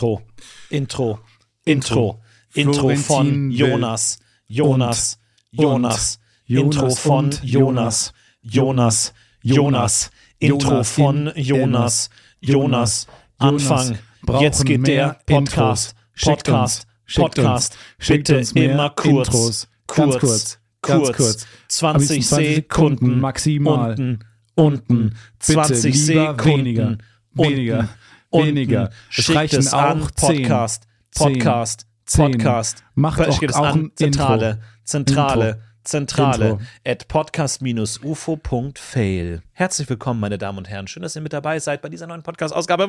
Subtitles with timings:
[0.00, 0.22] Intro,
[0.70, 1.20] Intro,
[1.66, 2.20] Intro,
[2.54, 2.96] Intro.
[2.96, 3.50] Von.
[3.50, 5.18] Jonas, Jonas,
[5.52, 12.08] Jonas, Intro von Jonas, Jonas, Jonas, Intro von Jonas,
[12.40, 13.06] Jonas.
[13.36, 13.98] Anfang.
[14.40, 17.76] Jetzt geht der Podcast, Podcast, Podcast.
[18.08, 21.46] Bitte immer kurz, kurz, kurz, kurz, kurz.
[21.68, 23.20] 20 Am liebsten 20 Sekunden.
[23.20, 23.90] Maximal.
[23.90, 24.18] Unten,
[24.54, 25.10] unten,
[25.46, 26.64] Bitte 20 lieber Sekunden.
[26.64, 26.98] weniger,
[27.36, 27.88] unten,
[28.32, 28.82] weniger.
[28.84, 28.94] unten.
[29.16, 32.32] Es reichen an auch 10, Podcast, 10, Podcast, 10.
[32.32, 32.82] Podcast.
[32.94, 34.62] Macht auch- es auch an Zentrale, Intro.
[34.84, 35.60] Zentrale, Intro.
[35.82, 36.60] Zentrale Intro.
[36.86, 39.42] at podcast-ufo.fail.
[39.52, 40.86] Herzlich willkommen, meine Damen und Herren.
[40.86, 42.86] Schön, dass ihr mit dabei seid bei dieser neuen Podcast-Ausgabe.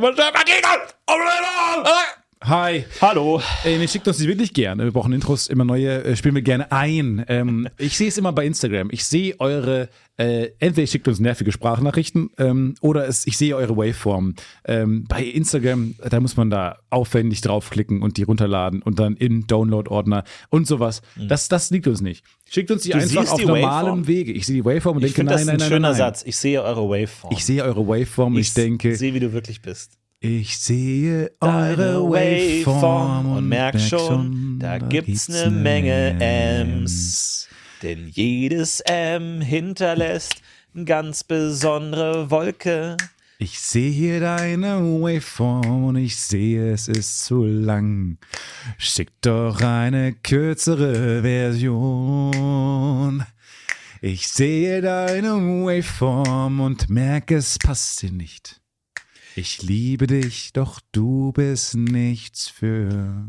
[2.44, 2.86] Hi.
[3.02, 3.39] Hallo.
[3.64, 4.84] Ey, ihr schickt uns die wirklich gerne.
[4.86, 7.23] Wir brauchen Intros, immer neue, äh, spielen wir gerne ein.
[7.28, 8.89] Ähm, ich sehe es immer bei Instagram.
[8.92, 13.56] Ich sehe eure, äh, entweder ihr schickt uns nervige Sprachnachrichten ähm, oder es, ich sehe
[13.56, 14.34] eure Waveform.
[14.66, 19.45] Ähm, bei Instagram, da muss man da aufwendig draufklicken und die runterladen und dann in
[19.45, 21.03] Download-Ordner und sowas.
[21.16, 22.25] Das, das liegt uns nicht.
[22.50, 22.94] Schickt uns die Mhm.
[22.94, 24.08] Du einfach auf die Waveform?
[24.08, 24.31] Wege.
[24.31, 25.97] Ich sehe die Waveform und Ich denke, finde nein, das nein, ein nein, schöner nein.
[25.97, 26.23] Satz.
[26.25, 27.34] Ich sehe eure Waveform.
[27.34, 30.01] Ich sehe eure Waveform und ich, denke, sehe, wie du wirklich bist.
[30.24, 37.48] Ich sehe eure Waveform und merk schon, da gibt's ne Menge M's.
[37.82, 40.44] Denn jedes M hinterlässt
[40.76, 42.98] eine ganz besondere Wolke.
[43.40, 48.20] Ich sehe deine Waveform und ich sehe, es ist zu lang.
[48.78, 53.26] Schick doch eine kürzere Version.
[54.02, 58.61] Ich sehe deine Waveform und merke, es passt dir nicht.
[59.36, 63.25] Ich liebe dich, doch du bist nichts für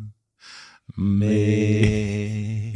[0.97, 2.75] mich.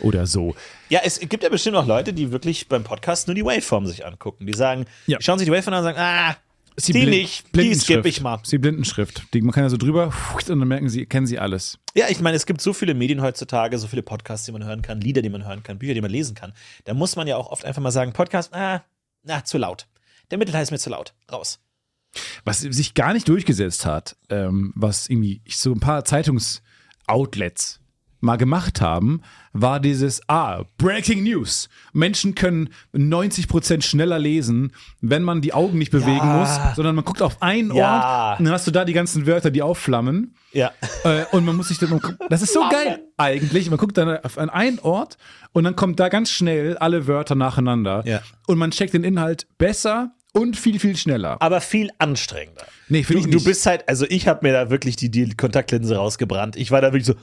[0.00, 0.54] Oder so.
[0.90, 4.06] Ja, es gibt ja bestimmt auch Leute, die wirklich beim Podcast nur die Waveform sich
[4.06, 4.46] angucken.
[4.46, 5.18] Die sagen, Ja.
[5.18, 6.36] die schauen sich die Waveform an und sagen, ah,
[6.76, 8.38] Ist die Blind- nicht, die skippe ich mal.
[8.42, 9.24] Ist die Blindenschrift.
[9.34, 11.78] Die, man kann ja so drüber und dann merken sie, kennen sie alles.
[11.96, 14.82] Ja, ich meine, es gibt so viele Medien heutzutage, so viele Podcasts, die man hören
[14.82, 16.52] kann, Lieder, die man hören kann, Bücher, die man lesen kann.
[16.84, 18.84] Da muss man ja auch oft einfach mal sagen, Podcast, ah,
[19.24, 19.88] na, zu laut.
[20.30, 21.14] Der Mittelteil ist mir zu laut.
[21.30, 21.58] Raus.
[22.44, 27.80] Was sich gar nicht durchgesetzt hat, ähm, was irgendwie so ein paar Zeitungsoutlets
[28.20, 29.20] mal gemacht haben,
[29.52, 31.68] war dieses, ah, Breaking News.
[31.92, 36.38] Menschen können 90% schneller lesen, wenn man die Augen nicht bewegen Ja.
[36.38, 38.30] muss, sondern man guckt auf einen Ja.
[38.30, 40.34] Ort und dann hast du da die ganzen Wörter, die aufflammen.
[40.52, 40.72] Ja.
[41.04, 43.70] Äh, und man muss sich dann, das ist so geil eigentlich.
[43.70, 45.16] Man guckt dann auf an einen Ort
[45.52, 48.02] und dann kommt da ganz schnell alle Wörter nacheinander.
[48.04, 48.20] Ja.
[48.48, 51.36] Und man checkt den Inhalt besser und viel, viel schneller.
[51.40, 52.66] Aber viel anstrengender.
[52.88, 53.46] Nee, finde du, ich du nicht.
[53.46, 56.56] bist halt, also ich habe mir da wirklich die, die Kontaktlinse rausgebrannt.
[56.56, 57.14] Ich war da wirklich so.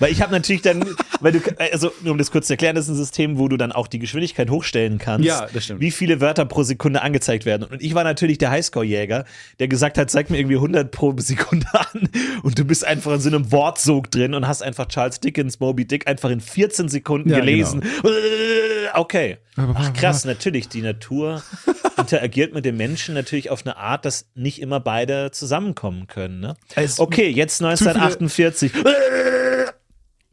[0.00, 0.84] Weil ich habe natürlich dann,
[1.20, 1.40] weil du,
[1.72, 3.88] also nur um das kurz zu erklären, das ist ein System, wo du dann auch
[3.88, 5.26] die Geschwindigkeit hochstellen kannst.
[5.26, 5.80] Ja, das stimmt.
[5.80, 7.64] Wie viele Wörter pro Sekunde angezeigt werden.
[7.64, 9.24] Und ich war natürlich der Highscore-Jäger,
[9.58, 12.08] der gesagt hat, zeig mir irgendwie 100 pro Sekunde an.
[12.44, 15.84] Und du bist einfach in so einem Wortsog drin und hast einfach Charles Dickens, Moby
[15.84, 17.82] Dick einfach in 14 Sekunden Ja, gelesen.
[17.82, 18.08] Äh,
[18.94, 19.36] Okay.
[19.56, 20.68] Ach krass, natürlich.
[20.68, 21.42] Die Natur
[21.98, 26.40] interagiert mit dem Menschen natürlich auf eine Art, dass nicht immer beide zusammenkommen können.
[26.40, 26.56] Ne?
[26.74, 28.72] Es- Okay, jetzt 1948.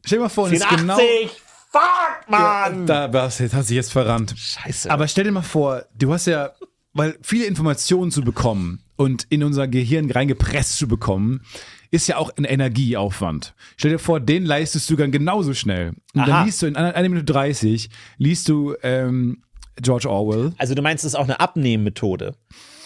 [0.04, 0.80] Stell dir mal vor, und es ist 84!
[0.86, 1.30] genau.
[1.72, 2.86] Fuck, Mann!
[2.86, 4.34] Da, was, jetzt hat sich jetzt verrannt.
[4.36, 4.90] Scheiße.
[4.90, 6.52] Aber stell dir mal vor, du hast ja,
[6.92, 11.42] weil viele Informationen zu bekommen und in unser Gehirn reingepresst zu bekommen,
[11.90, 13.54] ist ja auch ein Energieaufwand.
[13.76, 15.92] Stell dir vor, den leistest du dann genauso schnell.
[16.14, 16.26] Und Aha.
[16.26, 19.42] dann liest du in einer, einer Minute 30, liest du ähm,
[19.80, 20.52] George Orwell.
[20.58, 22.34] Also du meinst, es ist auch eine Abnehmmethode.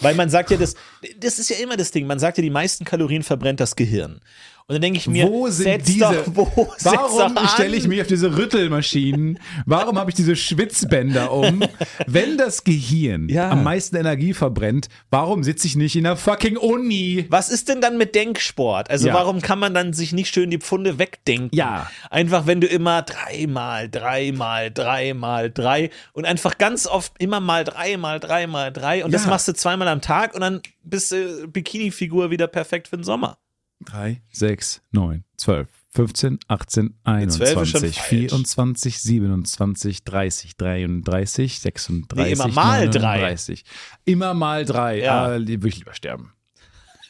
[0.01, 0.75] Weil man sagt ja, das,
[1.19, 4.19] das ist ja immer das Ding, man sagt ja, die meisten Kalorien verbrennt das Gehirn.
[4.67, 5.99] Und dann denke ich mir, Wo sind setz diese?
[5.99, 6.45] doch, wo,
[6.83, 9.39] warum stelle ich mich auf diese Rüttelmaschinen?
[9.65, 11.61] Warum habe ich diese Schwitzbänder um?
[12.07, 13.49] Wenn das Gehirn Ja.
[13.49, 17.25] am meisten Energie verbrennt, warum sitze ich nicht in der fucking Uni?
[17.29, 18.89] Was ist denn dann mit Denksport?
[18.89, 19.13] Also Ja.
[19.13, 21.55] warum kann man dann sich nicht schön die Pfunde wegdenken?
[21.55, 21.89] Ja.
[22.09, 28.19] Einfach wenn du immer dreimal, dreimal, dreimal, drei und einfach ganz oft immer mal dreimal,
[28.19, 29.29] dreimal, drei und das Ja.
[29.31, 33.37] machst du zweimal am Tag und dann bist du Bikini-Figur wieder perfekt für den Sommer.
[33.85, 38.07] Drei, sechs, neun, zwölf, 15, 18, 12 ist schon 21, falsch.
[38.09, 43.17] 24, 27, 30, 33, 36, Nee, immer mal drei.
[43.17, 43.63] 39.
[44.05, 44.99] Immer mal drei.
[44.99, 45.25] Ja.
[45.25, 46.31] Ah, die- würde ich lieber sterben.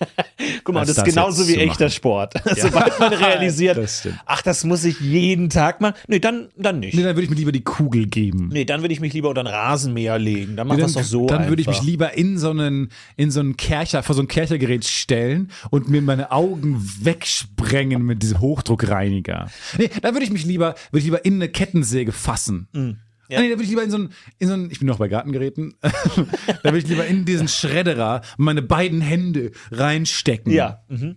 [0.63, 1.89] Guck mal, als das ist das genauso wie echter.
[1.89, 2.33] Sport.
[2.57, 5.95] Sobald man realisiert, Das ach, das muss ich jeden Tag machen.
[6.07, 6.95] Nee, dann, dann nicht.
[6.95, 8.50] Nee, dann würde ich mir lieber die Kugel geben.
[8.51, 10.56] Nee, dann würde ich mich lieber unter einen Rasenmäher legen.
[10.56, 13.31] Dann machen Nee, es doch so dann würde ich mich lieber in so einen, in
[13.31, 18.39] so einen Kercher, vor so ein Kerchergerät stellen und mir meine Augen wegsprengen mit diesem
[18.39, 19.50] Hochdruckreiniger.
[19.77, 22.68] Nee, dann würde ich mich lieber, würde ich lieber in eine Kettensäge fassen.
[22.74, 22.92] Mm,
[23.31, 23.39] Ja.
[23.39, 25.07] Nee, da würde ich lieber in so einen, in so einen, ich bin noch bei
[25.07, 30.51] Gartengeräten, da würde ich lieber in diesen Schredderer meine beiden Hände reinstecken.
[30.51, 30.83] Ja.
[30.89, 31.16] Mhm.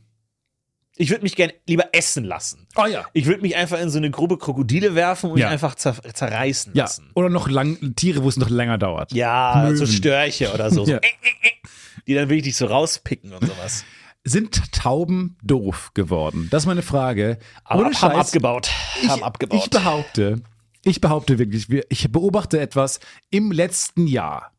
[0.97, 2.69] Ich würde mich gerne lieber essen lassen.
[2.77, 3.05] Oh ja.
[3.15, 5.47] Ich würde mich einfach in so eine Grube Krokodile werfen und Ja.
[5.47, 6.85] mich einfach zer zerreißen Ja.
[6.85, 7.11] lassen.
[7.15, 9.13] Oder noch lang, Tiere, wo es noch länger dauert.
[9.13, 9.87] Ja, so Möwen.
[9.89, 10.85] Störche oder so.
[10.85, 10.99] so Ja.
[10.99, 11.69] äh, äh, äh,
[12.07, 13.85] die dann wirklich so rauspicken und sowas.
[14.23, 16.47] Sind Tauben doof geworden?
[16.53, 17.39] Das ist meine Frage.
[17.65, 18.29] Aber Ohne haben Scheiß.
[18.29, 18.71] abgebaut.
[19.09, 19.61] haben ich, abgebaut.
[19.65, 20.43] Ich behaupte,
[20.85, 23.01] ich behaupte wirklich, wir- ich beobachte etwas
[23.31, 24.51] im letzten Jahr.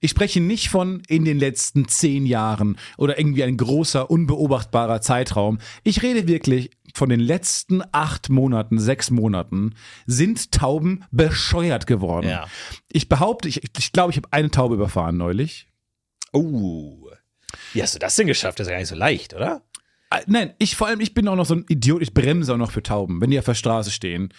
[0.00, 5.58] Ich spreche nicht von in den letzten zehn Jahren oder irgendwie ein großer, unbeobachtbarer Zeitraum.
[5.82, 9.74] Ich rede wirklich von den letzten acht Monaten, sechs Monaten
[10.06, 12.28] sind Tauben bescheuert geworden.
[12.28, 12.46] Ja.
[12.92, 15.66] Ich behaupte, ich, ich glaube, ich habe eine Taube überfahren neulich.
[16.32, 17.10] Oh.
[17.72, 18.60] Wie hast du das denn geschafft?
[18.60, 19.62] Das ist ja gar nicht so leicht, oder?
[20.10, 22.56] Äh, Nein, ich vor allem, ich bin auch noch so ein Idiot, ich bremse auch
[22.58, 24.30] noch für Tauben, wenn die auf der Straße stehen.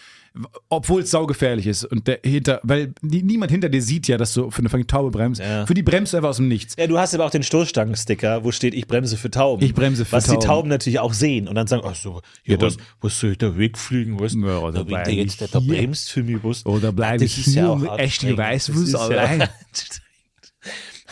[0.68, 4.32] Obwohl es saugefährlich ist und der hinter, weil nie- niemand hinter dir sieht ja, dass
[4.32, 5.40] du für eine Taube bremst.
[5.40, 5.66] Ja.
[5.66, 6.76] Für die bremst du einfach aus dem Nichts.
[6.78, 9.64] Ja, du hast aber auch den Stoßstangensticker, wo steht, ich bremse für Tauben.
[9.64, 10.40] Ich bremse für was Tauben.
[10.40, 13.18] die Tauben natürlich auch sehen und dann sagen, ach so, hier, Ja, dann- was, was
[13.20, 14.20] soll ich da wegfliegen?
[14.20, 15.74] Was, Ja, da oder der jetzt ich nicht da hier.
[15.74, 16.64] bremst für mich, was?
[16.64, 18.38] Oder bleib Das ich ist ja hier auch anstrengend.
[18.38, 19.48] Weißwurst Das ist ja- allein?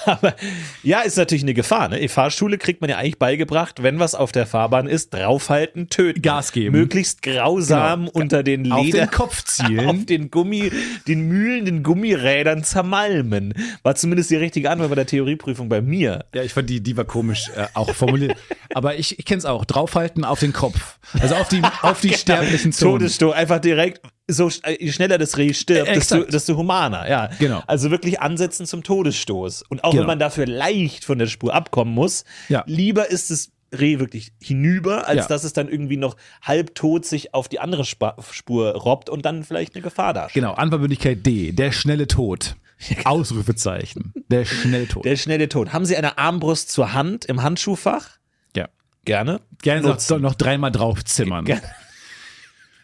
[0.09, 0.35] Aber
[0.83, 1.89] ja, ist natürlich eine Gefahr.
[1.89, 1.99] Ne?
[1.99, 6.23] In Fahrschule kriegt man ja eigentlich beigebracht, wenn was auf der Fahrbahn ist, draufhalten, töten.
[6.23, 6.77] Gas geben.
[6.77, 8.11] Möglichst grausam Genau.
[8.13, 8.77] unter den Leder.
[8.77, 9.87] Auf den Kopf zielen.
[9.89, 10.71] auf den Gummi,
[11.07, 13.55] den Mühlen, den Gummirädern zermalmen.
[13.83, 16.25] War zumindest die richtige Antwort bei der Theorieprüfung bei mir.
[16.35, 18.37] Ja, ich fand die, die war komisch äh, auch formuliert.
[18.75, 19.65] Aber ich, ich kenne es auch.
[19.65, 20.99] Draufhalten auf den Kopf.
[21.21, 22.99] Also auf die, auf die sterblichen Zonen.
[23.01, 27.31] Todesstoß, einfach direkt, so äh, je schneller das Reh stirbt, Äh, desto, desto humaner, ja.
[27.39, 27.63] Genau.
[27.67, 29.63] Also wirklich ansetzen zum Todesstoß.
[29.69, 30.03] Und auch Genau.
[30.03, 32.63] wenn man dafür leicht von der Spur abkommen muss, Ja.
[32.67, 35.27] lieber ist es Reh wirklich hinüber, als Ja.
[35.29, 39.45] dass es dann irgendwie noch halbtot sich auf die andere Spa Spur robbt und dann
[39.45, 40.43] vielleicht eine Gefahr darstellt.
[40.43, 41.53] Genau, Antwortmöglichkeit D.
[41.53, 42.57] Der schnelle Tod.
[43.05, 44.13] Ausrufezeichen.
[44.29, 45.05] Der schnelle Tod.
[45.05, 45.73] Der schnelle Tod.
[45.73, 48.09] Haben Sie eine Armbrust zur Hand im Handschuhfach?
[48.57, 48.69] ja.
[49.05, 49.41] Gerne.
[49.63, 51.45] Gerne noch, noch dreimal draufzimmern.
[51.47, 51.63] Gerne.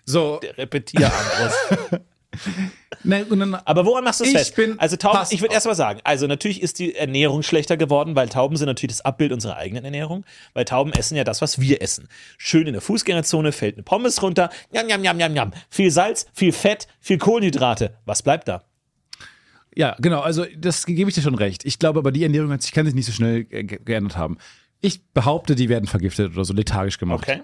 [0.04, 2.00] So, Der Repetierarmbrust.
[3.04, 4.58] ne, dann, Aber woran machst du es Ich fest?
[4.78, 8.28] also Tauben, ich würde erst mal sagen, also natürlich ist die Ernährung schlechter geworden, weil
[8.28, 11.80] Tauben sind natürlich das Abbild unserer eigenen Ernährung, weil Tauben essen ja das, was wir
[11.80, 12.08] essen.
[12.38, 15.52] Schön in der Fußgängerzone fällt eine Pommes runter, jam, jam, jam, jam, jam.
[15.70, 17.96] Viel Salz, viel Fett, viel Kohlenhydrate.
[18.04, 18.64] Was bleibt da?
[19.76, 21.64] ja, genau, also das gebe ich dir schon recht.
[21.64, 24.16] Ich glaube aber, die Ernährung hat sich, kann sich nicht so schnell äh, ge geändert
[24.16, 24.38] haben.
[24.80, 27.22] Ich behaupte, die werden vergiftet oder so lethargisch gemacht.
[27.22, 27.42] Okay.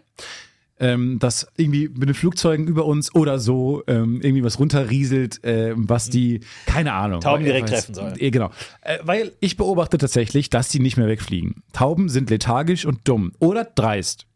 [0.80, 5.88] Ähm, dass irgendwie mit den Flugzeugen über uns oder so ähm, irgendwie was runterrieselt, ähm,
[5.88, 7.20] was die, keine Ahnung.
[7.20, 8.14] Tauben direkt weiß- treffen sollen.
[8.18, 8.50] Eh, genau.
[8.80, 11.62] Äh, weil ich beobachte tatsächlich, dass die nicht mehr wegfliegen.
[11.72, 14.26] Tauben sind lethargisch und dumm oder dreist.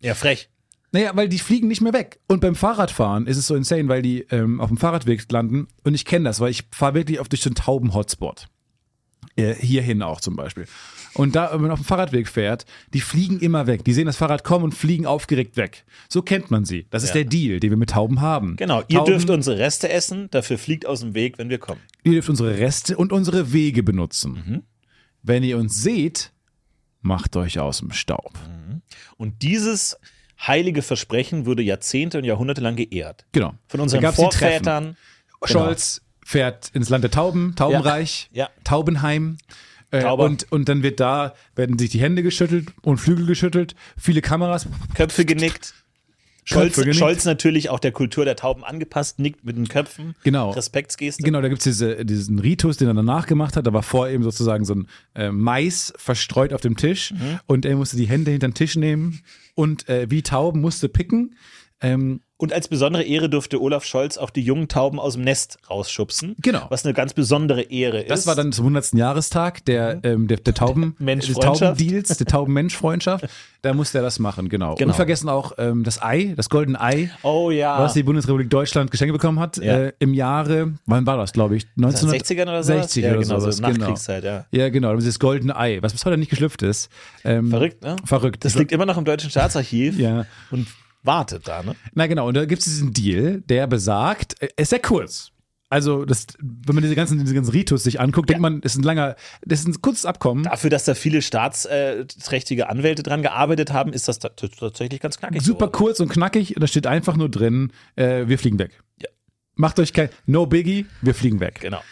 [0.00, 0.50] Ja, frech.
[0.92, 2.20] Naja, weil die fliegen nicht mehr weg.
[2.28, 5.66] Und beim Fahrradfahren ist es so insane, weil die ähm, auf dem Fahrradweg landen.
[5.82, 8.46] Und ich kenne das, weil ich fahre wirklich oft durch so einen Tauben-Hotspot.
[9.36, 10.66] Äh, hierhin auch zum Beispiel.
[11.14, 13.84] Und da, wenn man auf dem Fahrradweg fährt, die fliegen immer weg.
[13.84, 15.84] Die sehen das Fahrrad kommen und fliegen aufgeregt weg.
[16.08, 16.86] So kennt man sie.
[16.90, 17.14] Das ist Ja.
[17.22, 18.56] der Deal, den wir mit Tauben haben.
[18.56, 18.82] Genau.
[18.88, 21.80] Ihr Tauben, dürft unsere Reste essen, dafür fliegt aus dem Weg, wenn wir kommen.
[22.04, 24.32] ihr dürft unsere Reste und unsere Wege benutzen.
[24.46, 24.62] Mhm.
[25.22, 26.32] Wenn ihr uns seht,
[27.00, 28.32] macht euch aus dem Staub.
[29.16, 29.96] Und dieses
[30.40, 33.24] heilige Versprechen wurde Jahrzehnte und Jahrhunderte lang geehrt.
[33.32, 33.54] Genau.
[33.68, 34.12] Von unseren.
[34.12, 34.96] Vorvätern.
[35.44, 38.44] Scholz fährt ins Land der Tauben, Taubenreich, Ja.
[38.44, 38.50] Ja.
[38.64, 39.36] Taubenheim.
[39.90, 44.22] Äh, und, und dann wird da, werden sich die Hände geschüttelt und Flügel geschüttelt, viele
[44.22, 44.66] Kameras.
[44.94, 45.74] Köpfe genickt.
[46.46, 46.78] Scholz.
[46.94, 50.14] Scholz natürlich auch der Kultur der Tauben angepasst, nickt mit den Köpfen.
[50.24, 50.50] Genau.
[50.50, 51.22] Respektsgeste.
[51.22, 53.66] Genau, da gibt's diese, diesen Ritus, den er danach gemacht hat.
[53.66, 57.40] Da war vorher eben sozusagen so ein äh, Mais verstreut auf dem Tisch Mhm.
[57.46, 59.20] und er musste die Hände hinter den Tisch nehmen
[59.54, 61.34] und äh, wie Tauben musste picken.
[61.80, 65.56] Ähm, Und als besondere Ehre durfte Olaf Scholz auch die jungen Tauben aus dem Nest
[65.70, 66.36] rausschubsen.
[66.42, 66.66] Genau.
[66.68, 68.10] Was eine ganz besondere Ehre ist.
[68.10, 68.92] Das war dann zum 100.
[68.92, 71.32] Jahrestag der, ähm, der, der Tauben, des.
[71.32, 73.24] Taubendeals, der Tauben-Mensch-Freundschaft.
[73.62, 74.74] Da musste er das machen, genau.
[74.74, 74.90] Genau.
[74.90, 77.78] Und vergessen auch ähm, das Ei, das goldene Ei, Oh ja.
[77.78, 79.84] was die Bundesrepublik Deutschland geschenkt bekommen hat, Ja.
[79.84, 81.66] äh, im Jahre, wann war das, glaube ich?
[81.78, 82.74] 60ern oder so?
[82.74, 83.78] 60 ja, oder genau, sowas, so genau.
[83.78, 84.44] Nachkriegszeit, ja.
[84.50, 86.90] Ja, genau, dieses goldene Ei, was bis heute nicht geschlüpft ist.
[87.24, 87.96] Ähm, Verrückt, ne?
[88.04, 88.44] Verrückt.
[88.44, 89.98] Das liegt immer noch im Deutschen Staatsarchiv.
[89.98, 90.26] Ja.
[90.50, 90.66] Und
[91.04, 91.76] wartet da, ne?
[91.94, 95.30] Na genau, und da gibt es diesen Deal, der besagt, äh, ist sehr kurz.
[95.70, 98.78] Also, das, wenn man diese ganzen, diese ganzen Ritus sich anguckt, denkt man, das ist
[98.78, 100.44] ein langer, das ist ein kurzes Abkommen.
[100.44, 105.42] Dafür, dass da viele staatsträchtige Anwälte dran gearbeitet haben, ist das tatsächlich ganz knackig.
[105.42, 105.72] Super so.
[105.72, 108.82] kurz und knackig, und da steht einfach nur drin, äh, wir fliegen weg.
[109.02, 109.08] Ja.
[109.56, 111.58] Macht euch kein, no biggie, wir fliegen weg.
[111.60, 111.82] Genau.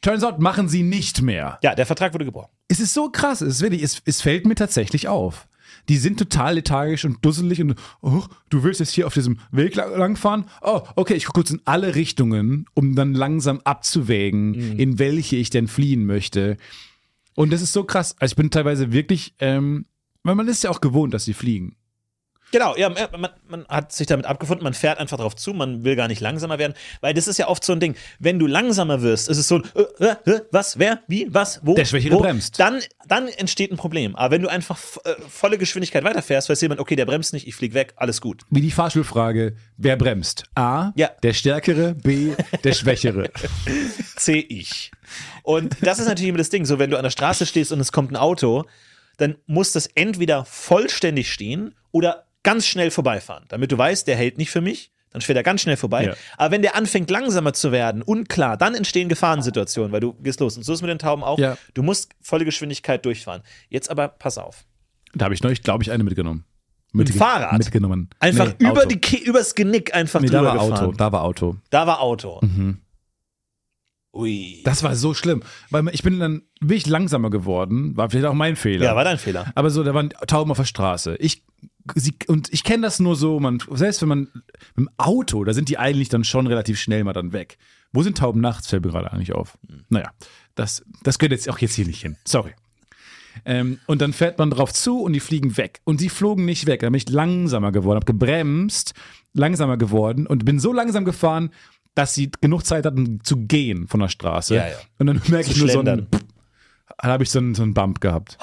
[0.00, 1.58] Turns out, machen sie nicht mehr.
[1.62, 2.50] Ja, der Vertrag wurde gebrochen.
[2.68, 5.48] Es ist so krass, es ist wirklich, es, es fällt mir tatsächlich auf.
[5.88, 9.74] Die sind total lethargisch und dusselig und oh, du willst jetzt hier auf diesem Weg
[9.74, 10.44] lang- langfahren?
[10.60, 15.50] Oh, okay, ich gucke kurz in alle Richtungen, um dann langsam abzuwägen, in welche ich
[15.50, 16.56] denn fliehen möchte.
[17.34, 18.14] Und das ist so krass.
[18.20, 19.86] Also ich bin teilweise wirklich, ähm,
[20.22, 21.76] weil man ist ja auch gewohnt, dass sie fliegen.
[22.52, 25.96] Genau, ja, man, man hat sich damit abgefunden, man fährt einfach drauf zu, man will
[25.96, 27.96] gar nicht langsamer werden, weil das ist ja oft so ein Ding.
[28.18, 31.60] Wenn du langsamer wirst, ist es so ein, äh, äh, äh, was, wer, wie, was,
[31.64, 31.74] wo.
[31.74, 32.60] Der Schwächere wo, bremst.
[32.60, 34.14] Dann, dann entsteht ein Problem.
[34.16, 37.54] Aber wenn du einfach äh, volle Geschwindigkeit weiterfährst, weiß jemand, okay, der bremst nicht, ich
[37.54, 38.42] flieg weg, alles gut.
[38.50, 40.44] Wie die Fahrschulfrage, wer bremst?
[40.54, 41.10] A, Ja.
[41.22, 43.30] der Stärkere, B, der Schwächere.
[44.16, 44.90] C ich.
[45.42, 46.64] Und das ist natürlich immer das Ding.
[46.66, 48.64] So, wenn du an der Straße stehst und es kommt ein Auto,
[49.16, 54.38] dann muss das entweder vollständig stehen oder ganz schnell vorbeifahren, damit du weißt, der hält
[54.38, 54.90] nicht für mich.
[55.10, 56.06] Dann fährt er ganz schnell vorbei.
[56.06, 56.14] Ja.
[56.38, 60.56] Aber wenn der anfängt langsamer zu werden, unklar, dann entstehen Gefahrensituationen, weil du gehst los.
[60.56, 61.38] Und so ist es mit den Tauben auch.
[61.38, 61.58] Ja.
[61.74, 63.42] Du musst volle Geschwindigkeit durchfahren.
[63.68, 64.64] Jetzt aber pass auf.
[65.14, 66.46] Da habe ich neulich, glaube ich, eine mitgenommen.
[66.94, 67.58] Mit dem Fahrrad?
[67.58, 68.08] Mitgenommen.
[68.20, 68.94] Einfach Nee, über Auto.
[68.96, 70.84] die übers Genick einfach Nee, da drüber war gefahren.
[70.86, 71.56] Auto, da war Auto.
[71.70, 72.40] Da war Auto.
[72.42, 72.78] Mhm.
[74.14, 74.60] Ui.
[74.64, 78.56] Das war so schlimm, weil ich bin dann wirklich langsamer geworden, war vielleicht auch mein
[78.56, 78.84] Fehler.
[78.84, 79.50] ja, war dein Fehler.
[79.54, 81.16] Aber so, da waren Tauben auf der Straße.
[81.16, 81.44] Ich
[81.94, 84.28] sie, und ich kenne das nur so, man selbst wenn man
[84.74, 87.56] mit dem Auto, da sind die eigentlich dann schon relativ schnell mal dann weg.
[87.92, 88.68] Wo sind Tauben nachts?
[88.68, 89.58] Fällt mir gerade eigentlich auf.
[89.88, 90.10] Naja,
[90.54, 92.16] das das gehört jetzt auch jetzt hier nicht hin.
[92.26, 92.52] Sorry.
[93.46, 95.80] Ähm, und dann fährt man drauf zu und die fliegen weg.
[95.84, 96.80] Und sie flogen nicht weg.
[96.80, 98.92] Dann bin ich langsamer geworden, habe gebremst,
[99.32, 101.50] langsamer geworden und bin so langsam gefahren,
[101.94, 104.54] dass sie genug Zeit hatten zu gehen von der Straße.
[104.54, 104.74] Ja, ja.
[104.98, 106.20] Und dann merke Zu ich nur so einen, dann
[107.02, 108.38] habe ich so einen, so einen Bump gehabt.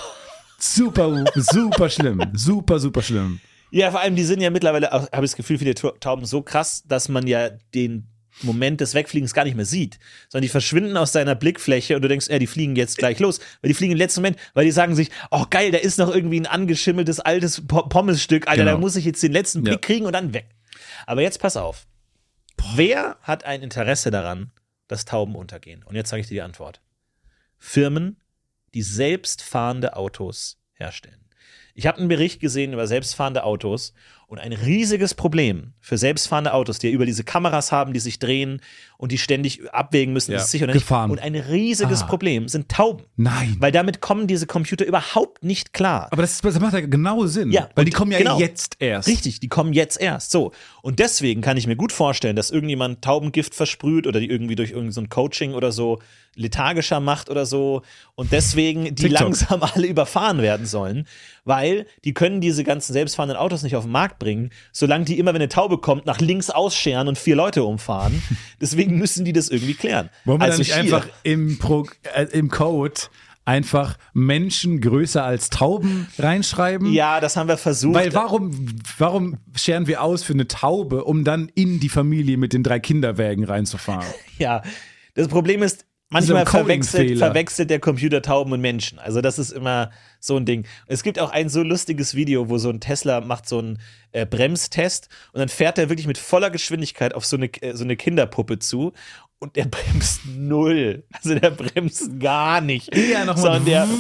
[0.58, 2.22] Super, super schlimm.
[2.34, 3.40] Super, super schlimm.
[3.72, 6.84] Ja, vor allem, die sind ja mittlerweile, habe ich das Gefühl, viele Tauben so krass,
[6.88, 8.08] dass man ja den
[8.42, 12.08] Moment des Wegfliegens gar nicht mehr sieht, sondern die verschwinden aus deiner Blickfläche und du
[12.08, 14.72] denkst, ja, die fliegen jetzt gleich los, weil die fliegen im letzten Moment, weil die
[14.72, 18.72] sagen sich, oh geil, da ist noch irgendwie ein angeschimmeltes altes Po- Pommesstück, Alter, Genau.
[18.74, 19.80] da muss ich jetzt den letzten Blick Ja.
[19.80, 20.48] kriegen und dann weg.
[21.06, 21.86] Aber jetzt pass auf.
[22.76, 24.52] Wer hat ein Interesse daran,
[24.88, 25.84] dass Tauben untergehen?
[25.84, 26.82] Und jetzt sage ich dir die Antwort.
[27.58, 28.18] Firmen,
[28.74, 31.26] die selbstfahrende Autos herstellen.
[31.74, 33.94] Ich habe einen Bericht gesehen über selbstfahrende Autos
[34.30, 38.20] und ein riesiges Problem für selbstfahrende Autos, die ja über diese Kameras haben, die sich
[38.20, 38.62] drehen
[39.00, 40.84] und die ständig abwägen müssen, Ja, ist es sicher oder nicht.
[40.84, 41.10] Gefahren.
[41.10, 42.06] Und ein riesiges Ah.
[42.06, 43.06] Problem sind Tauben.
[43.16, 43.56] Nein.
[43.60, 46.10] Weil damit kommen diese Computer überhaupt nicht klar.
[46.12, 47.52] Aber das, das macht ja genau Sinn.
[47.52, 48.40] Ja, weil die kommen ja genau.
[48.40, 49.08] jetzt erst.
[49.08, 50.30] Richtig, die kommen jetzt erst.
[50.30, 50.52] So.
[50.84, 54.70] Und deswegen kann ich mir gut vorstellen, dass irgendjemand Taubengift versprüht oder die irgendwie durch
[54.70, 56.00] irgendein so ein Coaching oder so
[56.36, 57.82] lethargischer macht oder so.
[58.16, 59.20] Und deswegen die TikTok.
[59.20, 61.08] langsam alle überfahren werden sollen,
[61.46, 65.34] weil die können diese ganzen selbstfahrenden Autos nicht auf den Markt bringen, solange die immer,
[65.34, 68.22] wenn eine Taube kommt, nach links ausscheren und vier Leute umfahren.
[68.62, 70.10] Deswegen müssen die das irgendwie klären.
[70.26, 73.02] Wollen wir also da nicht hier- einfach im, Pro, äh, im Code
[73.46, 76.92] einfach Menschen größer als Tauben reinschreiben?
[76.94, 77.96] Ja, das haben wir versucht.
[77.96, 78.52] Weil warum,
[79.00, 82.80] warum scheren wir aus für eine Taube, um dann in die Familie mit den drei
[82.80, 84.06] Kinderwägen reinzufahren?
[84.38, 84.62] Ja,
[85.16, 89.00] das Problem ist, manchmal verwechselt, verwechselt der Computer Tauben und Menschen.
[89.00, 90.66] Also das ist immer so ein Ding.
[90.88, 93.80] Es gibt auch ein so lustiges Video, wo so ein Tesla macht so einen
[94.12, 97.84] äh, Bremstest und dann fährt er wirklich mit voller Geschwindigkeit auf so eine, äh, so
[97.84, 98.94] eine Kinderpuppe zu
[99.40, 101.04] und der bremst null.
[101.12, 102.96] Also der bremst gar nicht.
[102.96, 103.42] Ja, noch mal.
[103.42, 103.88] Sondern der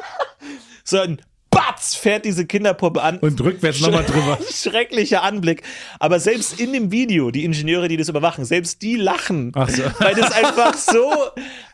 [0.84, 1.20] so ein
[1.52, 4.38] Batz fährt diese Kinderpuppe an Und rückwärts nochmal drüber.
[4.52, 5.62] Schrecklicher Anblick.
[6.00, 9.52] Aber selbst in dem Video, die Ingenieure, die das überwachen, selbst die lachen.
[9.54, 9.82] Ach so.
[9.98, 11.12] Weil das einfach so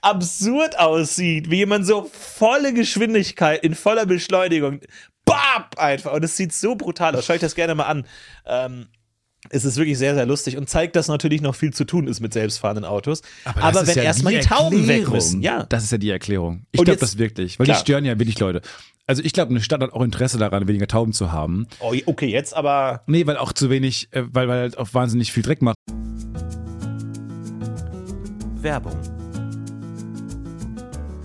[0.02, 4.80] absurd aussieht, wie jemand so volle Geschwindigkeit in voller Beschleunigung.
[5.24, 5.78] Bap!
[5.78, 6.12] Einfach.
[6.12, 7.26] Und es sieht so brutal aus.
[7.26, 8.06] Schau euch das gerne mal an.
[8.46, 8.88] Ähm,
[9.50, 12.20] es ist wirklich sehr, sehr lustig und zeigt, dass natürlich noch viel zu tun ist
[12.20, 13.22] mit selbstfahrenden Autos.
[13.44, 15.64] Aber, ist wenn ja erstmal die die Tauben weg müssen, ja.
[15.64, 16.64] Das ist ja die Erklärung.
[16.72, 17.58] Ich glaube das wirklich.
[17.58, 17.76] Weil Klar.
[17.76, 18.62] die stören ja wirklich Leute.
[19.06, 21.66] Also ich glaube, eine Stadt hat auch Interesse daran, weniger Tauben zu haben.
[21.80, 23.02] Oh, okay, jetzt aber.
[23.06, 25.76] Nee, weil auch zu wenig, äh, weil, weil halt auch wahnsinnig viel Dreck macht.
[28.60, 29.17] Werbung.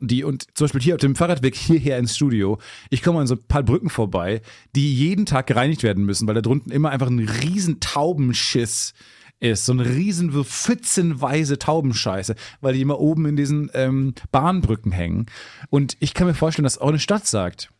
[0.00, 3.34] Die und zum Beispiel hier auf dem Fahrradweg hierher ins Studio, ich komme an so
[3.34, 4.40] ein paar Brücken vorbei,
[4.74, 8.94] die jeden Tag gereinigt werden müssen, weil da drunten immer einfach ein riesen Taubenschiss
[9.40, 15.26] ist, so eine riesen pfützenweise Taubenscheiße, weil die immer oben in diesen ähm, Bahnbrücken hängen.
[15.68, 17.70] Und ich kann mir vorstellen, dass auch eine Stadt sagt,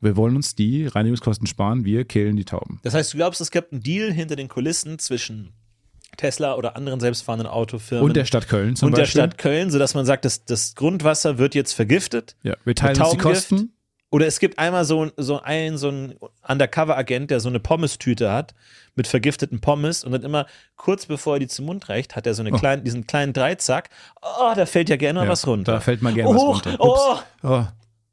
[0.00, 2.78] wir wollen uns die Reinigungskosten sparen, wir killen die Tauben.
[2.82, 5.52] Das heißt, du glaubst, es gibt einen Deal hinter den Kulissen zwischen
[6.18, 9.22] Tesla oder anderen selbstfahrenden Autofirmen Und der Stadt Köln zum und der Beispiel.
[9.22, 12.36] Stadt Köln, sodass man sagt, das, das Grundwasser wird jetzt vergiftet.
[12.42, 13.16] Ja, wir teilen uns die.
[13.16, 13.72] Kosten.
[14.10, 16.14] Oder es gibt einmal so, so einen, so einen
[16.46, 18.54] Undercover-Agent, der so eine Pommes-Tüte hat
[18.94, 22.32] mit vergifteten Pommes und dann immer kurz bevor er die zum Mund reicht, hat er
[22.32, 23.90] so eine kleinen, diesen kleinen Dreizack.
[24.22, 25.72] Oh, da fällt ja gerne mal Ja, was runter.
[25.72, 26.76] da fällt mal gerne oh, was runter.
[26.80, 27.18] Oh.
[27.42, 27.66] Oh,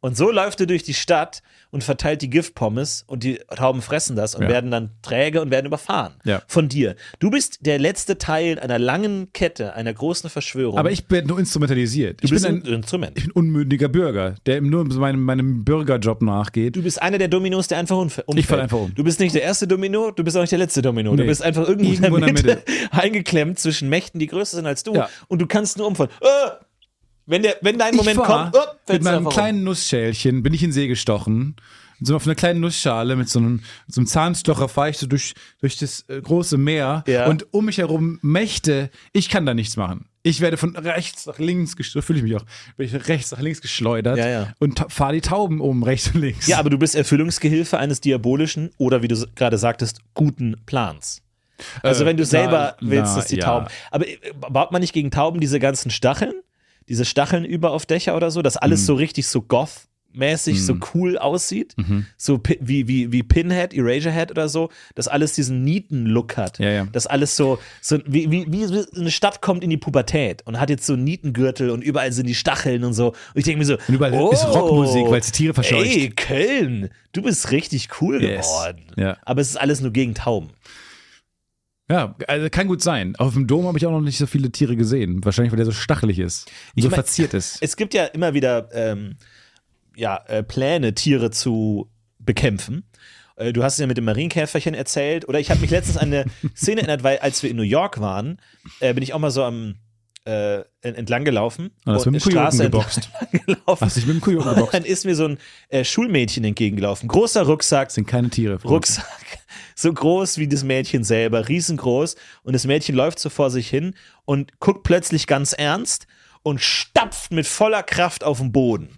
[0.05, 1.41] Und so läuft er durch die Stadt
[1.71, 4.49] und verteilt die Giftpommes und die Tauben fressen das und Ja.
[4.49, 6.43] werden dann träge und werden überfahren Ja.
[6.45, 6.95] von dir.
[7.17, 10.77] Du bist der letzte Teil einer langen Kette, einer großen Verschwörung.
[10.77, 12.21] aber ich bin nur instrumentalisiert.
[12.21, 13.17] du ich bist bin ein ein, Instrument.
[13.17, 16.75] ich bin ein unmündiger Bürger, der nur meinem, meinem Bürgerjob nachgeht.
[16.75, 18.37] Du bist einer der Dominos, der einfach umf- umfällt.
[18.37, 18.93] Ich fall einfach um.
[18.93, 21.15] Du bist nicht der erste Domino, du bist auch nicht der letzte Domino.
[21.15, 21.27] Du Nee.
[21.29, 24.67] bist einfach irgendwo, Irgendwo in der in der Mitte, eingeklemmt zwischen Mächten, die größer sind
[24.67, 24.93] als du.
[24.93, 25.09] Ja.
[25.29, 26.11] Und du kannst nur umfallen.
[26.21, 26.64] Äh!
[27.25, 30.73] Wenn, der, wenn dein Moment kommt, äh, mit meinem kleinen Nussschälchen, bin ich in den
[30.73, 31.55] See gestochen.
[32.01, 35.33] So auf einer kleinen Nussschale mit so einem, so einem Zahnstocher fahre ich so durch,
[35.61, 37.27] durch das äh, große Meer Ja.
[37.27, 40.05] und um mich herum Mächte, ich kann da nichts machen.
[40.21, 42.43] Ich werde von rechts nach links, so fühle ich mich auch,
[42.77, 44.53] bin ich rechts nach links geschleudert Ja, ja.
[44.59, 46.47] und fahre die Tauben um, rechts und links.
[46.47, 51.21] Ja, aber du bist Erfüllungsgehilfe eines diabolischen oder wie du gerade sagtest, guten Plans.
[51.81, 53.37] Also Äh, wenn du na, selber willst, na, dass die.
[53.37, 53.67] Tauben.
[53.91, 54.17] Aber äh,
[54.49, 56.33] baut man nicht gegen Tauben diese ganzen Stacheln?
[56.89, 58.59] Diese Stacheln über auf Dächer oder so, dass Mhm.
[58.61, 62.05] alles so richtig so goth mäßig so cool aussieht, Mhm.
[62.15, 66.57] so wie, wie, wie Pinhead, Eraserhead oder so, dass alles diesen Nieten-Look hat.
[66.57, 66.87] Ja, ja.
[66.89, 70.69] Dass alles so, so wie, wie, wie eine Stadt kommt in die Pubertät und hat
[70.69, 73.07] jetzt so einen Nietengürtel und überall sind die Stacheln und so.
[73.09, 75.81] Und ich denke mir so, Und überall ist Rockmusik, weil es Tiere verscheucht.
[75.85, 78.47] Oh, Ey, Köln, du bist richtig cool Yes.
[78.47, 78.83] geworden.
[78.95, 79.17] Ja.
[79.25, 80.51] Aber es ist alles nur gegen Tauben.
[81.89, 83.15] Ja, also kann gut sein.
[83.17, 85.23] Auf dem Dom habe ich auch noch nicht so viele Tiere gesehen.
[85.23, 87.57] Wahrscheinlich, weil der so stachelig ist und so mein- verziert ist.
[87.61, 89.17] Es gibt ja immer wieder ähm,
[89.95, 92.85] ja, äh, Pläne, Tiere zu bekämpfen.
[93.35, 95.27] Äh, Du hast es ja mit dem Marienkäferchen erzählt.
[95.29, 97.99] Oder ich habe mich letztens an eine Szene erinnert, weil als wir in New York
[98.01, 98.39] waren,
[98.79, 99.75] äh, bin ich auch mal so am
[100.27, 101.69] äh, entlang gelaufen.
[101.85, 103.09] Und hast und mit dem Straße geboxt.
[103.45, 103.85] gelaufen.
[103.85, 104.73] Hast dich mit dem Kojoten Und geboxt.
[104.73, 105.37] dann ist mir so ein
[105.69, 107.07] äh, Schulmädchen entgegengelaufen.
[107.07, 108.59] Großer Rucksack, Das sind keine Tiere.
[108.63, 109.05] Rucksack,
[109.75, 112.15] so groß wie das Mädchen selber, riesengroß.
[112.43, 116.07] Und das Mädchen läuft so vor sich hin und guckt plötzlich ganz ernst
[116.41, 118.89] und stapft mit voller Kraft auf den Boden.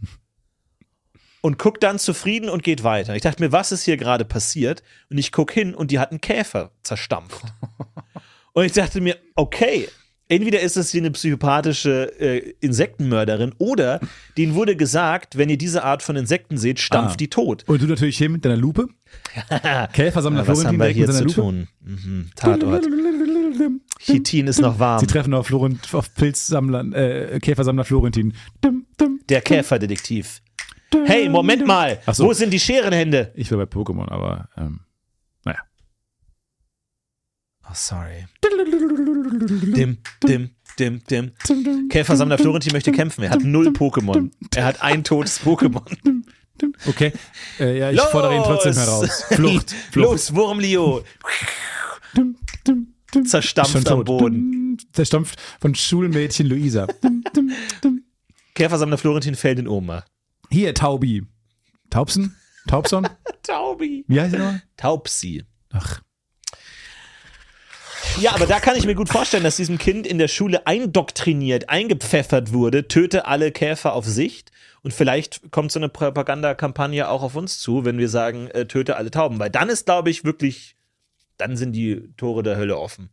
[1.42, 3.16] und guckt dann zufrieden und geht weiter.
[3.16, 4.84] Ich dachte mir, was ist hier gerade passiert?
[5.10, 7.42] Und ich guck hin und die hat einen Käfer zerstampft.
[8.54, 9.88] und ich dachte mir, okay,
[10.30, 14.00] entweder ist es hier eine psychopathische äh, Insektenmörderin oder
[14.38, 17.18] denen wurde gesagt, wenn ihr diese Art von Insekten seht, stampft Ah.
[17.18, 17.63] die tot.
[17.68, 18.88] Und du natürlich hier mit deiner Lupe.
[19.94, 21.36] Käfersammler Was Florentin haben wir hier zu seiner Lupe.
[21.42, 21.68] tun?
[21.82, 22.30] Mhm.
[22.36, 22.86] Tatort.
[24.00, 25.00] Chitin ist noch warm.
[25.00, 28.34] Sie treffen auf, Florent, auf Pilzsammler, äh, Käfersammler Florentin.
[29.30, 30.42] Der Käferdetektiv.
[31.06, 32.00] Hey, Moment mal.
[32.12, 32.26] So.
[32.26, 33.32] Wo sind die Scherenhände?
[33.36, 34.80] Ich war bei Pokémon, aber ähm.
[37.70, 38.26] Oh, sorry.
[39.76, 41.32] Dim, dim, dim, dim.
[41.90, 43.24] Käfersammler Florentin möchte kämpfen.
[43.24, 44.32] Er hat null Pokémon.
[44.56, 45.84] Er hat ein totes Pokémon.
[46.88, 47.12] Okay.
[47.60, 48.78] Äh, ja, ich fordere ihn trotzdem Los!
[48.78, 49.24] heraus.
[49.30, 49.72] Flucht.
[49.92, 50.12] Flucht.
[50.12, 51.04] Los, Wurmlio.
[53.26, 54.04] Zerstampft am.
[54.04, 54.78] Boden.
[54.94, 56.88] Zerstampft von Schulmädchen Luisa.
[58.56, 60.08] Käfersammler Florentin fällt in Ohnmacht.
[60.50, 61.24] Hier, Taubi.
[61.90, 62.36] Taubsen?
[62.68, 63.08] Taubson?
[63.44, 64.06] Taubi.
[64.08, 64.64] Wie heißt der nochmal?
[64.78, 65.44] Taubsi.
[65.72, 66.02] Ach,
[68.20, 71.70] Ja, aber da kann ich mir gut vorstellen, dass diesem Kind in der Schule eindoktriniert,
[71.70, 74.52] eingepfeffert wurde, töte alle Käfer auf Sicht.
[74.82, 78.96] Und vielleicht kommt so eine Propagandakampagne auch auf uns zu, wenn wir sagen, äh, töte
[78.96, 79.38] alle Tauben.
[79.38, 80.76] Weil dann ist, glaube ich, wirklich,
[81.38, 83.10] dann sind die Tore der Hölle offen.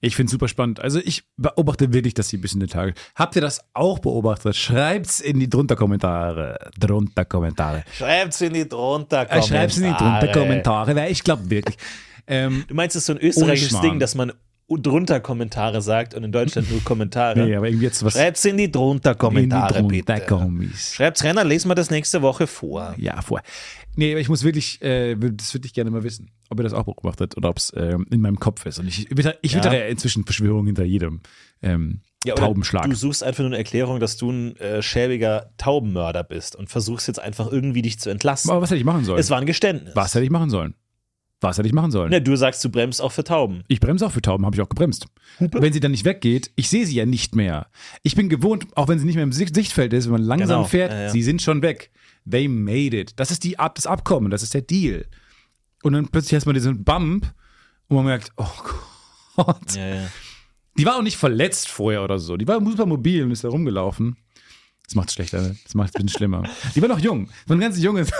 [0.00, 0.80] ich finde es super spannend.
[0.80, 2.94] Also ich beobachte wirklich, dass sie ein bisschen den Tag.
[3.14, 4.56] Habt ihr das auch beobachtet?
[4.56, 6.70] Schreibt's in die drunter Kommentare.
[6.78, 7.84] Drunter Kommentare.
[7.96, 11.76] Schreibt's in die drunter Äh, Schreib's in die drunter Kommentare, weil ich glaube wirklich.
[12.26, 13.80] Ähm, Du meinst, es ist so ein österreichisches.
[13.80, 14.32] Ding, dass man
[14.68, 17.44] drunter Kommentare sagt und in Deutschland nur Kommentare.
[17.44, 20.12] nee, aber irgendwie jetzt was Schreibt's in die drunter Kommentare, in die bitte.
[20.14, 20.94] drunter Kommis.
[20.94, 22.94] Schreibt's rein, dann lesen wir das nächste Woche vor.
[22.96, 23.44] Ja, vorher.
[23.96, 26.72] Nee, aber ich muss wirklich, äh, das würde ich gerne mal wissen, ob ihr das
[26.72, 28.78] auch beobachtet oder ob es ähm, in meinem Kopf ist.
[28.78, 29.70] Und ich, ich Ja.
[29.72, 31.20] inzwischen Verschwörungen hinter jedem
[31.60, 32.88] ähm, Ja, Taubenschlag.
[32.88, 37.08] Du suchst einfach nur eine Erklärung, dass du ein äh, schäbiger Taubenmörder bist und versuchst
[37.08, 38.50] jetzt einfach irgendwie dich zu entlasten.
[38.50, 39.20] Aber was hätte ich machen sollen?
[39.20, 39.94] Es war ein Geständnis.
[39.94, 40.74] was hätte ich machen sollen?
[41.42, 42.10] Was hätte ich machen sollen?
[42.10, 43.64] Ne, du sagst, du bremst auch für Tauben.
[43.68, 45.06] Ich bremse auch für Tauben, habe ich auch gebremst.
[45.38, 47.66] Wenn sie dann nicht weggeht, ich sehe sie ja nicht mehr.
[48.02, 50.58] Ich bin gewohnt, auch wenn sie nicht mehr im Sicht- Sichtfeld ist, wenn man langsam
[50.60, 51.10] Genau, fährt, ja, ja.
[51.10, 51.90] sie sind schon weg.
[52.30, 53.12] They made it.
[53.16, 55.04] Das ist die das Abkommen, das ist der Deal.
[55.82, 57.26] Und dann plötzlich hast man diesen Bump
[57.88, 58.46] und man merkt, oh
[59.36, 59.74] Gott.
[59.74, 60.06] Ja.
[60.78, 62.36] Die war auch nicht verletzt vorher oder so.
[62.36, 64.16] Die war super mobil und ist da rumgelaufen.
[64.84, 65.56] Das macht es schlechter, ne?
[65.64, 66.42] das macht es ein bisschen schlimmer.
[66.74, 68.10] Die war noch jung, so ein ganz junges.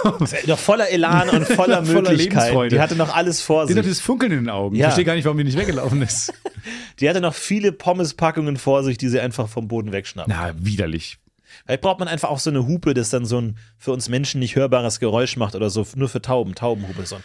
[0.42, 2.16] Die Doch voller Elan und voller, Voller Möglichkeiten.
[2.18, 2.76] Lebensfreude.
[2.76, 3.76] Die hatte noch alles vor hat sich.
[3.80, 4.74] dieses Funkeln in den Augen.
[4.76, 4.86] Ich Ja.
[4.86, 6.32] verstehe gar nicht, warum die nicht weggelaufen ist.
[7.00, 10.28] Die hatte noch viele Pommespackungen vor sich, die sie einfach vom Boden wegschnappt.
[10.28, 11.18] Na, widerlich.
[11.64, 14.38] Vielleicht braucht man einfach auch so eine Hupe, das dann so ein für uns Menschen
[14.38, 17.04] nicht hörbares Geräusch macht oder so, nur für Tauben, Taubenhupe.
[17.04, 17.22] So ein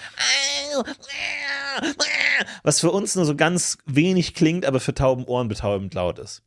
[2.64, 6.42] was für uns nur so ganz wenig klingt, aber für Tauben ohrenbetäubend laut ist.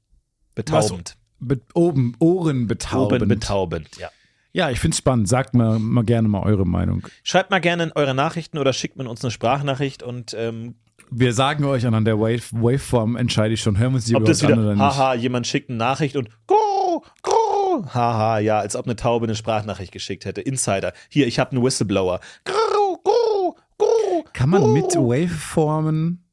[0.55, 1.17] Betaubend.
[1.41, 3.23] Be oben, Ohren betaubend.
[3.23, 4.09] Oben betaubend, ja.
[4.53, 5.29] Ja, ich finde es spannend.
[5.29, 7.07] Sagt mal, mal gerne mal eure Meinung.
[7.23, 10.75] Schreibt mal gerne in eure Nachrichten oder schickt mir uns eine Sprachnachricht und ähm,
[11.11, 14.25] Wir sagen euch anhand der Wave Waveform entscheide ich schon, hören wir uns die ob
[14.25, 14.83] das wieder, an oder nicht.
[14.83, 19.37] haha, jemand schickt eine Nachricht und go, go, haha, ja, als ob eine Taube eine
[19.37, 20.41] Sprachnachricht geschickt hätte.
[20.41, 20.93] Insider.
[21.09, 22.19] Hier, ich habe einen Whistleblower.
[22.45, 26.25] Go, go, go, Kann man mit Waveformen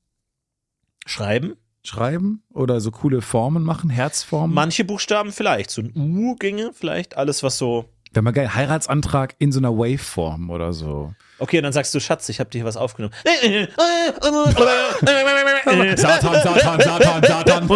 [1.05, 1.55] schreiben?
[1.87, 4.53] Schreiben oder so coole Formen machen, Herzformen?
[4.53, 5.71] Manche Buchstaben vielleicht.
[5.71, 7.17] So ein U ginge vielleicht.
[7.17, 7.85] Alles, was so.
[8.13, 11.13] Wäre mal geil, Heiratsantrag in so einer Waveform oder so.
[11.39, 13.13] Okay, dann sagst du, Schatz, ich habe dir hier was aufgenommen.
[15.95, 17.69] Satan, Satan, Satan, Satan.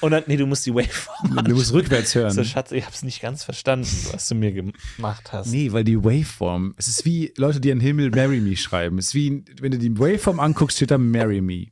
[0.00, 2.32] Und dann, nee, du musst die Waveform Du musst rückwärts hören.
[2.32, 5.50] So, Schatz, ich hab's nicht ganz verstanden, was du mir gemacht hast.
[5.50, 8.98] Nee, weil die Waveform, es ist wie Leute, die an Himmel Marry Me schreiben.
[8.98, 11.68] Es ist wie, wenn du die Waveform anguckst, steht da Marry Me.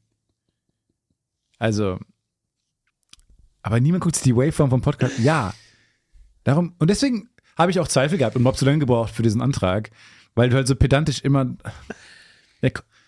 [1.58, 1.98] Also,
[3.62, 5.18] aber niemand guckt sich die Waveform vom Podcast.
[5.18, 5.54] Ja.
[6.44, 9.40] Darum, und deswegen habe ich auch Zweifel gehabt und hab so lange gebraucht für diesen
[9.40, 9.90] Antrag,
[10.34, 11.56] weil du halt so pedantisch immer.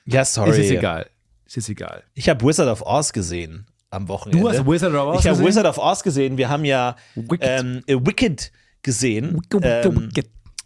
[0.07, 0.51] Ja, sorry.
[0.51, 1.11] ist jetzt egal.
[1.47, 2.05] Ist jetzt egal.
[2.15, 4.43] Ich habe Wizard of Oz gesehen am Wochenende.
[4.43, 5.45] Du hast Wizard of Oz Ich habe?
[5.45, 6.37] Wizard of Oz gesehen.
[6.37, 7.41] Wir haben ja Wicked.
[7.43, 9.41] ähm, äh, Wicked gesehen.
[9.63, 10.11] Ähm,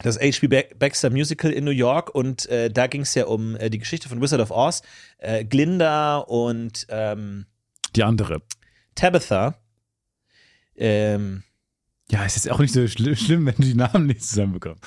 [0.03, 0.49] das H.P.
[0.49, 3.79] Ba- Baxter Musical in New York und äh, da ging es ja um äh, die
[3.79, 4.83] Geschichte von Wizard of Oz.
[5.19, 7.47] Äh, Glinda und ähm,
[7.95, 8.41] Die andere.
[8.95, 9.57] Tabitha.
[10.77, 11.43] Ähm,
[12.11, 14.83] Ja, es ist auch nicht so schli schlimm, wenn du die Namen nicht zusammenbekommst.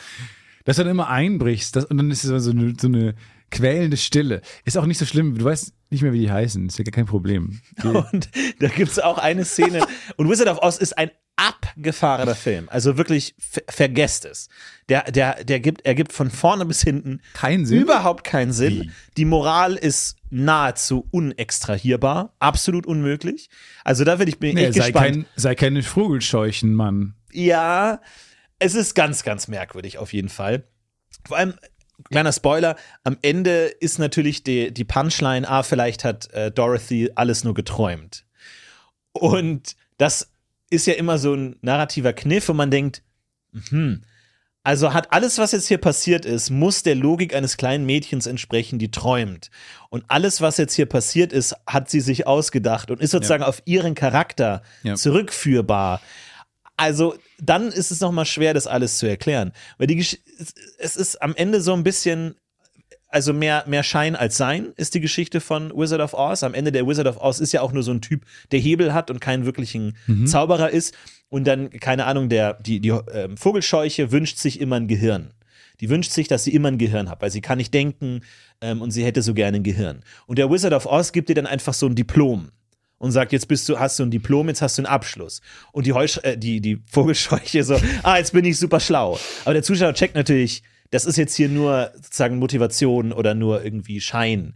[0.65, 3.15] Dass du dann immer einbrichst das, und dann ist es so eine, so eine
[3.53, 4.41] quälende Stille.
[4.65, 5.37] Ist auch nicht so schlimm.
[5.37, 6.67] Du weißt nicht mehr, wie die heißen.
[6.67, 7.61] Ist ja gar kein Problem.
[7.81, 9.85] Die, Und da gibt es auch eine Szene.
[10.17, 12.67] Und Wizard of Oz ist ein abgefahrener Film.
[12.69, 14.49] Also wirklich, ver vergesst es.
[14.89, 17.81] Der, der, der gibt, er gibt von vorne bis hinten keinen Sinn.
[17.81, 18.81] überhaupt keinen Sinn.
[18.83, 18.91] Wie?
[19.17, 22.35] Die Moral ist nahezu unextrahierbar.
[22.39, 23.49] Absolut unmöglich.
[23.83, 25.05] Also da bin ich, bin Nee, echt sei, gespannt.
[25.05, 27.15] kein, sei keine Vogelscheuchen, Mann.
[27.31, 27.99] Ja,
[28.59, 30.63] es ist ganz, ganz merkwürdig auf jeden Fall.
[31.27, 31.53] Vor allem,
[32.09, 37.43] kleiner Spoiler, am Ende ist natürlich die, die Punchline, ah, vielleicht hat äh, Dorothy alles
[37.43, 38.25] nur geträumt.
[39.11, 40.31] Und das
[40.69, 43.03] ist ja immer so ein narrativer Kniff, wo man denkt,
[43.69, 44.01] hm,
[44.65, 48.79] also hat alles, was jetzt hier passiert ist, muss der Logik eines kleinen Mädchens entsprechen,
[48.79, 49.51] die träumt.
[49.89, 53.61] Und alles, was jetzt hier passiert ist, hat sie sich ausgedacht und ist sozusagen auf
[53.65, 54.95] ihren Charakter Ja.
[54.95, 55.99] zurückführbar.
[56.83, 59.51] Also dann ist es nochmal schwer, das alles zu erklären.
[59.77, 60.17] Weil die Gesch
[60.77, 62.35] es- ist am Ende so ein bisschen,
[63.07, 66.43] also mehr, mehr Schein als Sein ist die Geschichte von Wizard of Oz.
[66.43, 68.93] Am Ende der Wizard of Oz ist ja auch nur so ein Typ, der Hebel
[68.93, 70.93] hat und keinen wirklichen Zauberer ist.
[71.29, 75.33] Und dann, keine Ahnung, der, die, die ähm, Vogelscheuche wünscht sich immer ein Gehirn.
[75.79, 78.21] Die wünscht sich, dass sie immer ein Gehirn hat, weil sie kann nicht denken
[78.61, 80.01] ähm, und sie hätte so gerne ein Gehirn.
[80.27, 82.49] Und der Wizard of Oz gibt ihr dann einfach so ein Diplom
[83.03, 85.41] und sagt, jetzt bist du, hast du ein Diplom, jetzt hast du einen Abschluss.
[85.73, 89.19] Und die, äh, die, die Vogelscheuche so, ah, jetzt bin ich super schlau.
[89.43, 93.99] Aber der Zuschauer checkt natürlich, das ist jetzt hier nur sozusagen Motivation oder nur irgendwie
[93.99, 94.53] Schein.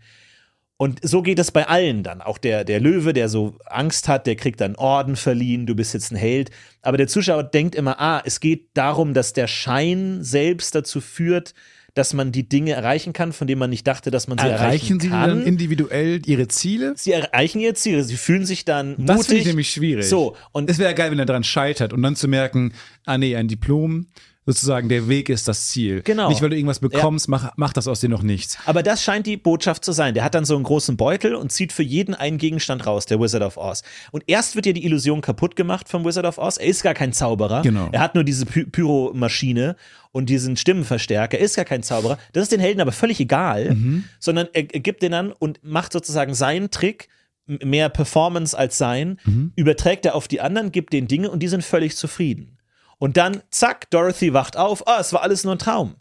[0.78, 2.22] Und so geht es bei allen dann.
[2.22, 5.94] Auch der, der Löwe, der so Angst hat, der kriegt dann Orden verliehen, du bist
[5.94, 6.50] jetzt ein Held.
[6.82, 11.54] Aber der Zuschauer denkt immer, ah, es geht darum, dass der Schein selbst dazu führt,
[11.98, 14.64] dass man die Dinge erreichen kann, von denen man nicht dachte, dass man sie Erreichen
[14.64, 15.30] erreichen sie kann.
[15.30, 16.94] dann individuell ihre Ziele?
[16.96, 19.40] sie erreichen ihr Ziel, sie fühlen sich dann Das finde mutig.
[19.40, 20.06] ich nämlich schwierig.
[20.06, 22.74] So, und es wäre geil, wenn er daran scheitert und dann zu merken,
[23.06, 24.08] ah nee, ein Diplom,
[24.48, 26.02] sozusagen der Weg ist das Ziel.
[26.04, 26.30] Genau.
[26.30, 28.58] Nicht, weil du irgendwas bekommst, mach, mach das aus dir noch nichts.
[28.66, 30.14] Aber das scheint die Botschaft zu sein.
[30.14, 33.20] Der hat dann so einen großen Beutel und zieht für jeden einen Gegenstand raus, der
[33.20, 33.84] Wizard of Oz.
[34.12, 36.56] Und erst wird ja die Illusion kaputt gemacht vom Wizard of Oz.
[36.58, 37.62] Er ist gar kein Zauberer.
[37.62, 37.90] Genau.
[37.92, 39.76] Er hat nur diese Py Pyromaschine
[40.14, 41.38] und diesen Stimmenverstärker.
[41.38, 42.18] Er ist gar kein Zauberer.
[42.32, 43.76] Das ist den Helden aber völlig egal,
[44.20, 47.10] sondern er, er gibt den dann und macht sozusagen seinen Trick
[47.48, 49.20] mehr Performance als sein,
[49.56, 52.57] überträgt er auf die anderen, gibt den Dinge und die sind völlig zufrieden.
[53.00, 55.96] Und dann, zack, Dorothy wacht auf, ah, es war alles nur ein Traum.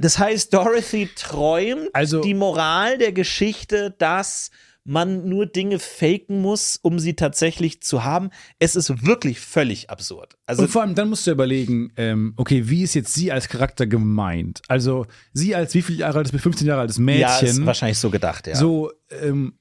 [0.00, 4.50] Das heißt, Dorothy träumt Also- die Moral der Geschichte, dass
[4.88, 8.30] man nur Dinge faken muss, um sie tatsächlich zu haben.
[8.60, 10.36] Es ist wirklich völlig absurd.
[10.46, 13.48] Also Und vor allem dann musst du überlegen, ähm, okay, wie ist jetzt sie als
[13.48, 14.62] Charakter gemeint?
[14.68, 18.10] Also sie als wie viele Jahre altes, 15 Jahre altes ja, Mädchen, ist wahrscheinlich so
[18.10, 18.54] gedacht, ja.
[18.54, 19.58] so, ähm,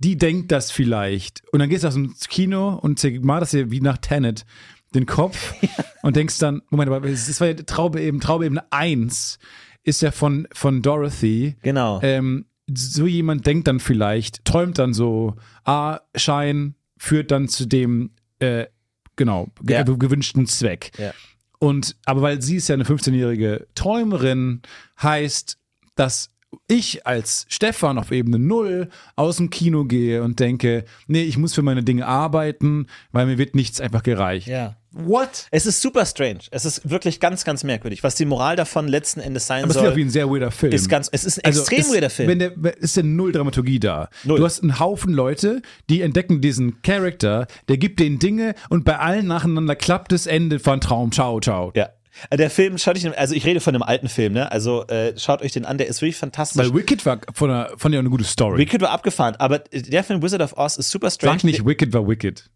[0.00, 1.42] die denkt das vielleicht.
[1.52, 4.44] Und dann gehst du aus dem Kino und zermalst das hier wie nach Tenet
[4.94, 5.54] den Kopf
[6.02, 9.38] und denkst dann, Moment, aber das war ja Traube eben, Traube eben 1
[9.84, 11.56] ist ja von, von Dorothy.
[11.62, 12.00] Genau.
[12.02, 18.10] Ähm, so jemand denkt dann vielleicht, träumt dann so, ah, Schein führt dann zu dem,
[18.40, 18.66] äh,
[19.16, 19.82] genau, ge Ja.
[19.82, 20.92] gewünschten Zweck.
[20.98, 21.12] Ja.
[21.58, 24.62] Und, aber weil sie ist ja eine 15-jährige Träumerin,
[25.00, 25.58] heißt,
[25.94, 26.30] dass
[26.66, 31.54] ich als Stefan auf Ebene Null aus dem Kino gehe und denke, nee, ich muss
[31.54, 34.46] für meine Dinge arbeiten, weil mir wird nichts einfach gereicht.
[34.46, 34.76] ja.
[34.92, 35.46] What?
[35.52, 36.40] Es ist super strange.
[36.50, 38.02] Es ist wirklich ganz, ganz merkwürdig.
[38.02, 40.50] Was die Moral davon letzten Endes sein Aber es klingt soll, wie ein sehr weirder
[40.50, 40.72] Film.
[40.72, 42.28] ist ganz, es ist ein Also extrem ist, weirder Film.
[42.28, 44.08] Wenn der, ist denn null Dramaturgie da.
[44.24, 44.38] Null.
[44.38, 48.98] Du hast einen Haufen Leute, die entdecken diesen Charakter, der gibt denen Dinge und bei
[48.98, 51.12] allen nacheinander klappt das Ende von Traum.
[51.12, 51.70] Ciao, ciao.
[51.76, 51.90] ja.
[52.36, 54.50] Der Film, schaut euch, den- also ich rede von einem alten Film, ne?
[54.52, 56.60] Also äh, schaut euch den an, der ist wirklich fantastisch.
[56.62, 58.58] Weil Wicked war von, der, von der eine gute Story.
[58.58, 61.38] Wicked war abgefahren, aber der Film Wizard of Oz ist super strange.
[61.38, 62.50] Sag nicht, Wicked war Wicked.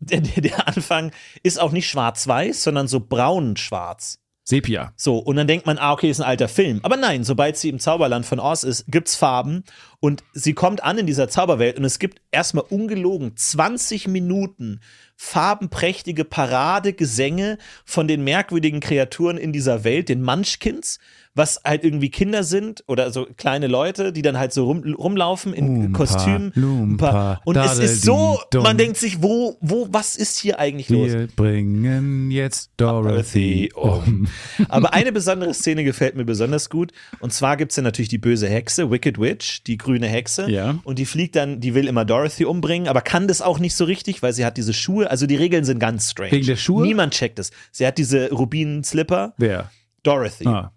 [0.00, 1.12] Der, der, der Anfang
[1.44, 4.18] ist auch nicht schwarz-weiß, sondern so braun-schwarz.
[4.44, 4.92] Sepia.
[4.96, 6.80] So, und dann denkt man, ah, okay, ist ein alter Film.
[6.82, 9.62] Aber nein, sobald sie im Zauberland von Oz ist, gibt's Farben
[10.00, 14.80] und sie kommt an in dieser Zauberwelt und es gibt erstmal ungelogen 20 Minuten
[15.22, 20.98] farbenprächtige Paradegesänge von den merkwürdigen Kreaturen in dieser Welt, den Munchkins,
[21.34, 25.54] was halt irgendwie Kinder sind oder so kleine Leute, die dann halt so rum, rumlaufen
[25.54, 26.52] in Oompa, Kostümen.
[26.54, 31.12] Loompa, und es ist so, man denkt sich, wo, wo, was ist hier eigentlich los?
[31.12, 34.26] Wir bringen jetzt Dorothy um.
[34.68, 36.92] Aber eine besondere Szene gefällt mir besonders gut.
[37.20, 40.50] Und zwar gibt es ja natürlich die böse Hexe, Wicked Witch, die grüne Hexe.
[40.50, 40.78] Ja.
[40.84, 43.86] Und die fliegt dann, die will immer Dorothy umbringen, aber kann das auch nicht so
[43.86, 45.10] richtig, weil sie hat diese Schuhe.
[45.12, 46.32] Also die Regeln sind ganz strange.
[46.32, 46.86] Wegen der Schuhe?
[46.86, 47.50] Niemand checkt es.
[47.70, 49.34] Sie hat diese rubinen Slipper.
[49.36, 49.70] Wer?
[50.04, 50.46] Dorothy.
[50.46, 50.72] Ah.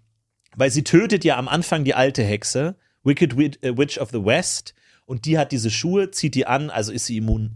[0.54, 3.32] Weil sie tötet ja am Anfang die alte Hexe, Wicked
[3.64, 4.74] äh, Witch of the West.
[5.06, 7.52] Und die hat diese Schuhe, zieht die an, also ist sie immun.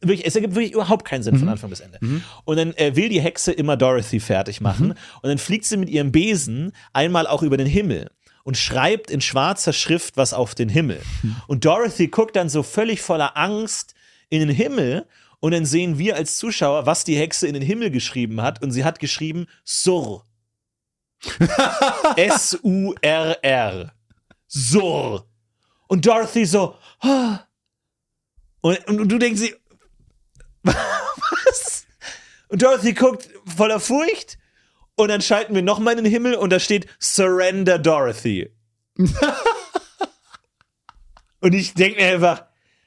[0.00, 1.98] Wirklich, es ergibt wirklich überhaupt keinen Sinn von Anfang bis Ende.
[2.44, 4.92] Und dann äh, will die Hexe immer Dorothy fertig machen.
[4.92, 8.12] Und dann fliegt sie mit ihrem Besen einmal auch über den Himmel
[8.44, 11.00] und schreibt in schwarzer Schrift was auf den Himmel.
[11.48, 13.96] Und Dorothy guckt dann so völlig voller Angst
[14.30, 15.04] in den Himmel.
[15.42, 18.62] Und dann sehen wir als Zuschauer, was die Hexe in den Himmel geschrieben hat.
[18.62, 20.24] Und sie hat geschrieben Sur.
[22.14, 23.92] S-U-R-R.
[24.46, 25.28] Sur.
[25.88, 27.40] Und Dorothy so, "Ah."
[28.60, 29.56] und, und, und du denkst sie,
[30.62, 31.86] was?
[32.46, 34.38] Und Dorothy guckt voller Furcht.
[34.94, 38.48] Und dann schalten wir nochmal in den Himmel und da steht Surrender Dorothy.
[41.40, 42.44] und ich denke mir einfach,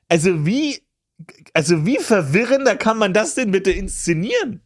[0.08, 0.85] also wie,
[1.56, 4.62] also wie verwirrender kann man das denn bitte inszenieren?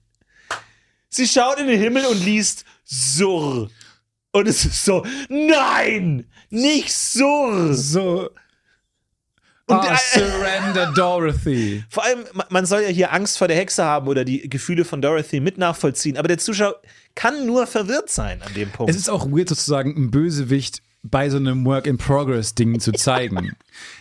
[1.07, 3.69] Sie schaut in den Himmel und liest Surr.
[4.31, 7.73] Und es ist so, nein, nicht Surr.
[7.73, 8.29] So.
[9.67, 11.83] Und äh, Surrender Dorothy.
[11.89, 14.83] Vor allem, ma- man soll ja hier Angst vor der Hexe haben oder die Gefühle
[14.83, 16.81] von Dorothy mit nachvollziehen, aber der Zuschauer
[17.13, 18.89] kann nur verwirrt sein an dem Punkt.
[18.89, 23.53] Es ist auch weird, sozusagen einen Bösewicht bei so einem Work-in-Progress-Ding zu zeigen.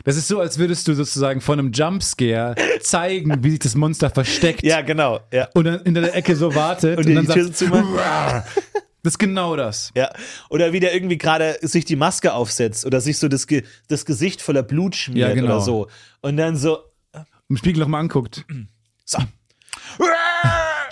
[0.05, 4.11] Das ist so, als würdest du sozusagen von einem Jumpscare zeigen, wie sich das Monster
[4.11, 5.49] versteckt ja, genau, ja.
[5.55, 7.87] und dann in der Ecke so wartet Und und, dann die Tür sagt, zumacht.
[9.03, 9.93] das ist genau das.
[9.95, 10.11] Ja.
[10.51, 14.05] Oder wie der irgendwie gerade sich die Maske aufsetzt oder sich so das, Ge das
[14.05, 15.47] Gesicht voller Blut schmiert Ja, genau.
[15.57, 15.89] oder so.
[16.21, 16.79] Und dann so,
[17.49, 18.45] Im Spiegel nochmal anguckt.
[19.05, 19.19] so.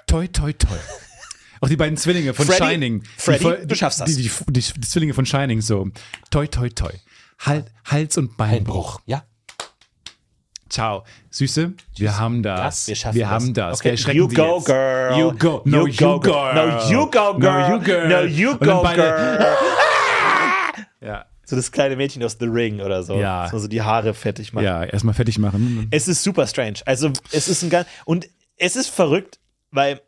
[0.06, 0.76] Toi, toi, toi.
[1.60, 3.02] Auch die beiden Zwillinge von Freddy, Shining.
[3.16, 4.14] Freddy, die, du schaffst das.
[4.14, 5.88] Die, die, die, Zwillinge von Shining so.
[6.30, 6.90] Toi, toi, toi.
[7.38, 9.00] Halt, Hals- und Beinbruch.
[9.06, 9.24] Ja.
[10.68, 11.04] Ciao.
[11.30, 12.86] Süße, wir haben das.
[12.86, 13.30] Ja, wir schaffen wir das.
[13.30, 13.80] haben das.
[13.80, 14.66] Okay, Wir you go, jetzt.
[14.66, 15.18] girl.
[15.18, 15.62] You go.
[15.64, 16.54] No, You go, girl.
[16.54, 17.68] No, you go, girl.
[17.68, 18.08] No, you girl.
[18.08, 19.56] No, you go, girl.
[21.00, 21.26] Ja.
[21.44, 23.14] So das kleine Mädchen aus The Ring oder so.
[23.14, 23.44] Ja.
[23.44, 24.64] Das man so die Haare fertig macht.
[24.64, 25.86] Ja, erstmal fertig machen.
[25.92, 26.78] Es ist super strange.
[26.86, 27.86] Also, es ist ein ganz.
[28.04, 29.38] Und es ist verrückt,
[29.70, 30.00] weil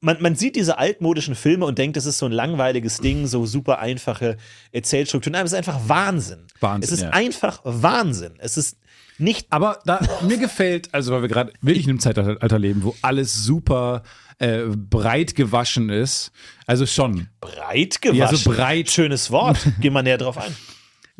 [0.00, 3.46] man, man sieht diese altmodischen Filme und denkt, das ist so ein langweiliges Ding, so
[3.46, 4.36] super einfache
[4.72, 5.32] Erzählstrukturen.
[5.32, 6.46] Nein, es ist einfach Wahnsinn.
[6.60, 7.10] Wahnsinn, Es ist ja.
[7.10, 8.32] einfach Wahnsinn.
[8.38, 8.78] Es ist
[9.18, 9.46] nicht.
[9.50, 13.34] Aber da, mir gefällt, also weil wir gerade wirklich in einem Zeitalter leben, wo alles
[13.34, 14.02] super
[14.38, 16.32] äh, breit gewaschen ist.
[16.66, 17.28] Also schon.
[17.40, 18.18] Breit gewaschen.
[18.18, 18.90] Ja, so breit.
[18.90, 19.58] Schönes Wort.
[19.80, 20.56] Geh mal näher drauf ein.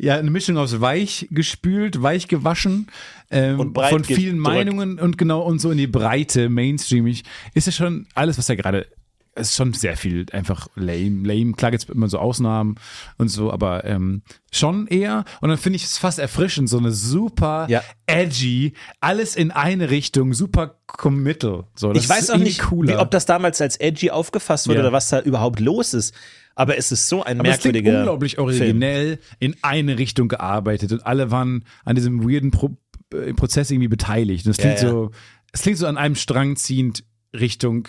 [0.03, 2.87] Ja, eine Mischung aus weich gespült, weich gewaschen,
[3.29, 4.39] ähm, Und breit von vielen gedrückt.
[4.39, 8.55] Meinungen und genau und so in die Breite, mainstreamig, ist ja schon alles, was ja
[8.55, 8.87] gerade,
[9.33, 11.53] es ist schon sehr viel einfach lame, lame.
[11.53, 12.75] Klar gibt's immer so Ausnahmen
[13.17, 15.23] und so, aber ähm, schon eher.
[15.39, 17.81] Und dann finde ich es fast erfrischend, so eine super Ja.
[18.07, 21.63] edgy, alles in eine Richtung, super committal.
[21.75, 22.93] So, ich weiß ist auch nicht, cooler.
[22.93, 24.85] wie, ob das damals als edgy aufgefasst wurde Ja.
[24.85, 26.13] oder was da überhaupt los ist.
[26.53, 28.45] Aber es ist so ein Aber es klingt merkwürdiger unglaublich Film.
[28.47, 32.75] originell in eine Richtung gearbeitet und alle waren an diesem weirden Pro
[33.13, 34.45] äh, Prozess irgendwie beteiligt.
[34.45, 34.89] Und es klingt ja.
[34.89, 35.11] so,
[35.53, 37.87] es klingt so an einem Strang ziehend Richtung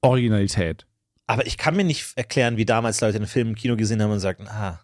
[0.00, 0.86] Originalität.
[1.26, 4.10] Aber ich kann mir nicht erklären, wie damals Leute den Film im Kino gesehen haben
[4.12, 4.80] und sagten, ah,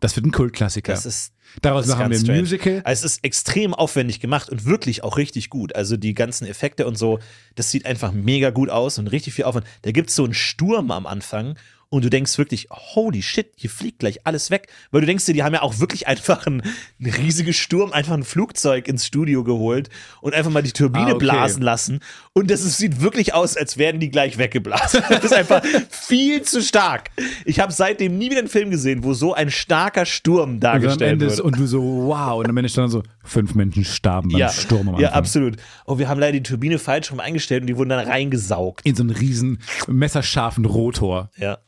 [0.00, 0.92] Das wird ein Kultklassiker.
[0.92, 1.32] das ist
[1.62, 2.40] Daraus das machen wir ein strange.
[2.40, 2.82] Musical.
[2.84, 5.74] Also es ist extrem aufwendig gemacht und wirklich auch richtig gut.
[5.74, 7.20] Also die ganzen Effekte und so,
[7.54, 9.66] das sieht einfach mega gut aus und richtig viel Aufwand.
[9.82, 11.56] Da gibt es so einen Sturm am Anfang
[11.90, 14.68] und du denkst wirklich, holy shit, hier fliegt gleich alles weg.
[14.90, 16.62] Weil du denkst dir, die haben ja auch wirklich einfach ein,
[17.00, 19.88] ein riesiges Sturm, einfach ein Flugzeug ins Studio geholt
[20.20, 21.24] und einfach mal die Turbine Ah, okay.
[21.24, 22.00] blasen lassen.
[22.34, 25.02] Und das ist, sieht wirklich aus, als werden die gleich weggeblasen.
[25.08, 27.10] Das ist einfach viel zu stark.
[27.44, 31.32] Ich habe seitdem nie wieder einen Film gesehen, wo so ein starker Sturm dargestellt wird.
[31.32, 32.38] ist, und du so, wow.
[32.38, 35.02] Und am Ende stand dann so, fünf Menschen starben beim ja, Sturm am Anfang.
[35.02, 35.56] Ja, absolut.
[35.86, 38.84] Oh, wir haben leider die Turbine falsch rum eingestellt und die wurden dann reingesaugt.
[38.84, 41.30] In so einen riesen, messerscharfen Rotor.
[41.36, 41.58] Ja.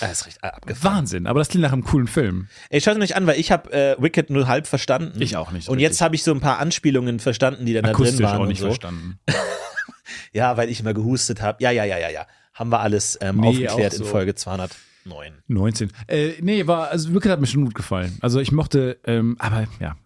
[0.00, 0.96] Das ist richtig abgefahren.
[0.98, 2.48] Wahnsinn, aber das klingt nach einem coolen Film.
[2.68, 5.20] Ey, schaut euch an, weil ich habe äh, Wicked nur halb verstanden.
[5.20, 6.04] Ich auch nicht so Und jetzt richtig.
[6.04, 8.60] habe ich so ein paar Anspielungen verstanden, die dann da drin Akustisch waren auch nicht
[8.62, 8.80] und so.
[8.80, 9.18] verstanden.
[10.32, 11.62] Ja, weil ich immer gehustet habe.
[11.62, 12.26] Ja, ja, ja, ja, ja.
[12.54, 14.10] Haben wir alles ähm, Nee, aufgeklärt auch in so.
[14.10, 15.32] Folge 209.
[15.48, 15.92] 19.
[16.08, 18.16] Äh, nee, war, also wirklich hat mir schon gut gefallen.
[18.20, 19.96] Also ich mochte, ähm, aber ja.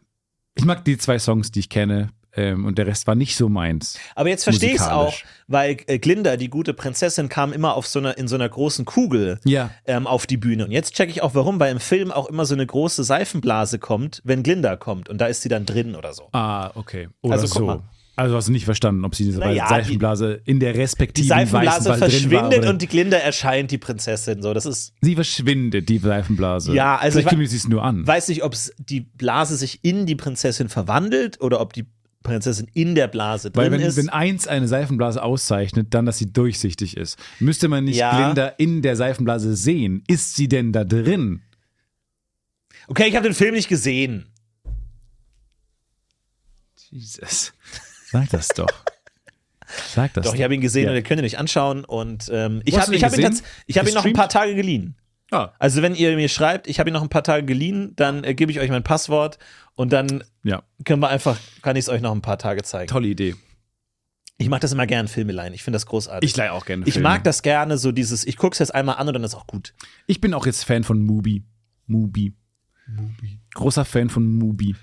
[0.54, 3.48] Ich mag die zwei Songs, die ich kenne, ähm, und der Rest war nicht so
[3.48, 3.98] meins.
[4.14, 5.14] Aber jetzt verstehe ich es auch,
[5.48, 8.84] weil äh, Glinda, die gute Prinzessin, kam immer auf so einer, in so einer großen
[8.84, 9.70] Kugel Ja.
[9.86, 10.64] ähm, auf die Bühne.
[10.64, 13.78] Und jetzt checke ich auch, warum, weil im Film auch immer so eine große Seifenblase
[13.78, 15.08] kommt, wenn Glinda kommt.
[15.08, 16.28] Und da ist sie dann drin oder so.
[16.32, 17.08] Ah, okay.
[17.22, 17.82] Oder Also, so.
[18.16, 21.90] Also hast du nicht verstanden, ob sie diese Naja, Seifenblase in der Die respektiven Seifenblase
[21.90, 22.40] weißen Wall drin war.
[22.42, 24.40] verschwindet und die Glinda erscheint, die Prinzessin.
[24.40, 24.92] So, das ist.
[25.00, 26.72] sie verschwindet, die Seifenblase.
[26.74, 28.06] Ja, also Vielleicht ich sie es nur an.
[28.06, 31.86] Weiß nicht, ob die Blase sich in die Prinzessin verwandelt oder ob die
[32.24, 33.96] Prinzessin in der Blase drin Weil wenn, ist.
[33.96, 37.16] wenn eins eine Seifenblase auszeichnet, dann, dass sie durchsichtig ist.
[37.38, 38.16] Müsste man nicht Ja.
[38.32, 40.02] Glinda in der Seifenblase sehen?
[40.08, 41.42] Ist sie denn da drin?
[42.88, 44.26] okay, ich habe den Film nicht gesehen.
[46.90, 47.52] Jesus.
[48.10, 48.68] Sag das doch.
[49.94, 50.90] Sag das Doch, ich habe ihn gesehen Ja.
[50.90, 51.84] und ihr könnt ihn euch anschauen.
[51.84, 54.96] Und ähm, ich habe hab ihn, ich hab ihn noch ein paar Tage geliehen.
[55.30, 58.22] Ah, Also wenn ihr mir schreibt, ich habe ihn noch ein paar Tage geliehen, dann
[58.24, 59.38] äh, gebe ich euch mein Passwort
[59.76, 62.88] und dann ja, können wir einfach, kann ich es euch noch ein paar Tage zeigen.
[62.88, 63.34] tolle Idee.
[64.36, 65.54] Ich mache das immer gern, Filme leihen.
[65.54, 66.28] Ich finde das großartig.
[66.28, 67.08] Ich leihe auch gerne Ich Filme.
[67.08, 69.46] mag das gerne, so dieses, ich gucke es jetzt einmal an und dann ist auch
[69.46, 69.74] gut.
[70.08, 71.44] Ich bin auch jetzt Fan von Mubi.
[71.86, 72.34] Mubi.
[73.54, 74.74] Großer Fan von Mubi.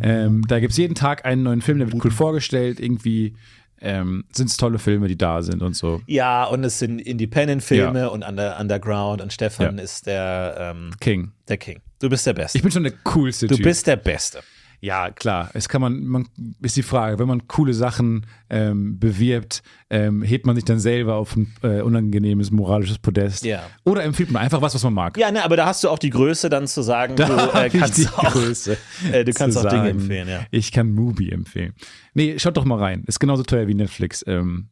[0.00, 3.34] Ähm, da gibt es jeden Tag einen neuen Film, der wird cool vorgestellt, irgendwie
[3.80, 6.00] ähm, sind es tolle Filme, die da sind und so.
[6.06, 9.82] Ja, und es sind Independent-Filme und under, Underground und Stefan Ja.
[9.82, 11.32] ist der, ähm, King.
[11.48, 11.80] der King.
[12.00, 12.58] Du bist der Beste.
[12.58, 13.64] Ich bin schon der coolste du Typ.
[13.64, 14.40] bist der Beste.
[14.80, 15.50] Ja, klar.
[15.54, 16.28] Es kann man, man
[16.62, 21.16] ist die Frage, wenn man coole Sachen ähm, bewirbt, ähm, hebt man sich dann selber
[21.16, 23.44] auf ein äh, unangenehmes moralisches Podest.
[23.44, 23.64] Ja.
[23.84, 25.16] Oder empfiehlt man einfach was, was man mag.
[25.18, 27.52] Ja, ne, aber da hast du auch die Größe dann zu sagen, du Da äh,
[27.52, 28.36] hab ich kannst auch,
[29.12, 30.46] äh, du kannst auch Dinge sagen, empfehlen, ja.
[30.52, 31.74] Ich kann Mubi empfehlen.
[32.14, 33.02] Nee, schaut doch mal rein.
[33.06, 34.24] Ist genauso teuer wie Netflix.
[34.28, 34.68] Ähm,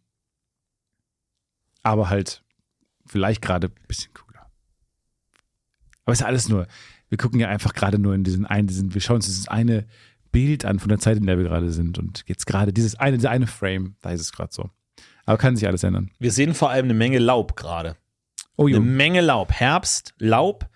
[1.83, 2.45] aber halt
[3.07, 4.51] vielleicht gerade ein bisschen cooler.
[6.05, 6.69] Aber es ist alles nur,
[7.09, 9.87] wir gucken ja einfach gerade nur in diesen einen, diesen, wir schauen uns dieses eine
[10.33, 11.99] Bild an von der Zeit, in der wir gerade sind.
[11.99, 14.71] Und jetzt gerade dieses eine, dieser eine Frame, da ist es gerade so.
[15.25, 16.11] Aber kann sich alles ändern.
[16.19, 17.97] Wir sehen vor allem eine Menge Laub gerade.
[18.57, 19.53] Oh Eine Menge Laub.
[19.53, 20.69] Herbst, Laub.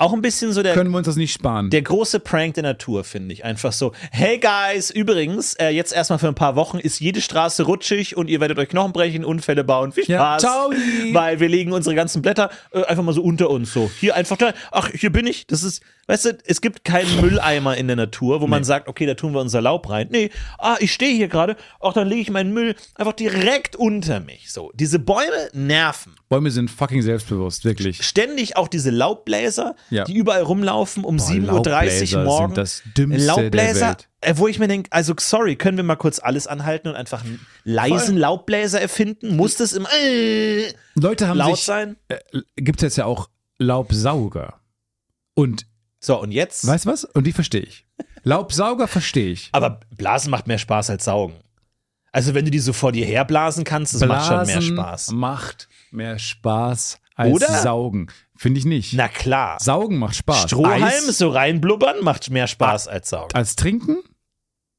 [0.00, 1.70] Auch ein bisschen so der, können wir uns das nicht sparen?
[1.70, 3.44] der große Prank der Natur, finde ich.
[3.44, 7.64] Einfach so, hey guys, übrigens, äh, jetzt erstmal für ein paar Wochen ist jede Straße
[7.64, 9.90] rutschig und ihr werdet euch Knochen brechen, Unfälle bauen.
[9.90, 10.42] Viel Ja, Spaß.
[10.42, 10.70] ciao.
[11.12, 13.90] Weil wir legen unsere ganzen Blätter äh, einfach mal so unter uns so.
[13.98, 15.48] Hier einfach da, ach, hier bin ich.
[15.48, 19.06] Das ist, weißt du, es gibt keinen Mülleimer in der Natur, wo man sagt, okay,
[19.06, 20.08] da tun wir unser Laub rein.
[20.10, 24.18] Nee, ah, ich stehe hier gerade, ach, dann lege ich meinen Müll einfach direkt unter
[24.20, 24.50] mich.
[24.52, 26.16] So, diese Bäume nerven.
[26.28, 28.02] Bäume sind fucking selbstbewusst, wirklich.
[28.04, 30.04] Ständig auch diese Laubbläser, Ja.
[30.04, 32.46] die überall rumlaufen um 7.30 Uhr Laubbläser morgen.
[32.48, 34.08] sind das Dümmste der Laubbläser, Welt.
[34.22, 37.22] äh, wo ich mir denke, also sorry, können wir mal kurz alles anhalten und einfach
[37.24, 39.36] einen leisen Laubbläser erfinden?
[39.36, 41.96] Muss das im äh, Leute haben laut sich, sein?
[42.08, 42.16] äh,
[42.56, 43.28] gibt es jetzt ja auch
[43.58, 44.60] Laubsauger.
[45.34, 45.66] Und
[46.00, 46.66] So, und jetzt?
[46.66, 47.04] weißt du was?
[47.04, 47.86] Und die verstehe ich.
[48.22, 49.48] Laubsauger verstehe ich.
[49.52, 51.34] Aber Blasen macht mehr Spaß als Saugen.
[52.12, 55.10] Also wenn du die so vor dir herblasen kannst, das macht schon mehr Spaß.
[55.12, 57.48] macht mehr Spaß als Oder?
[57.62, 58.08] Saugen.
[58.36, 58.94] Finde ich nicht.
[58.94, 59.58] Na klar.
[59.60, 60.44] Saugen macht Spaß.
[60.44, 63.34] Strohhalm Eis so reinblubbern macht mehr Spaß als Saugen.
[63.34, 63.98] als Trinken?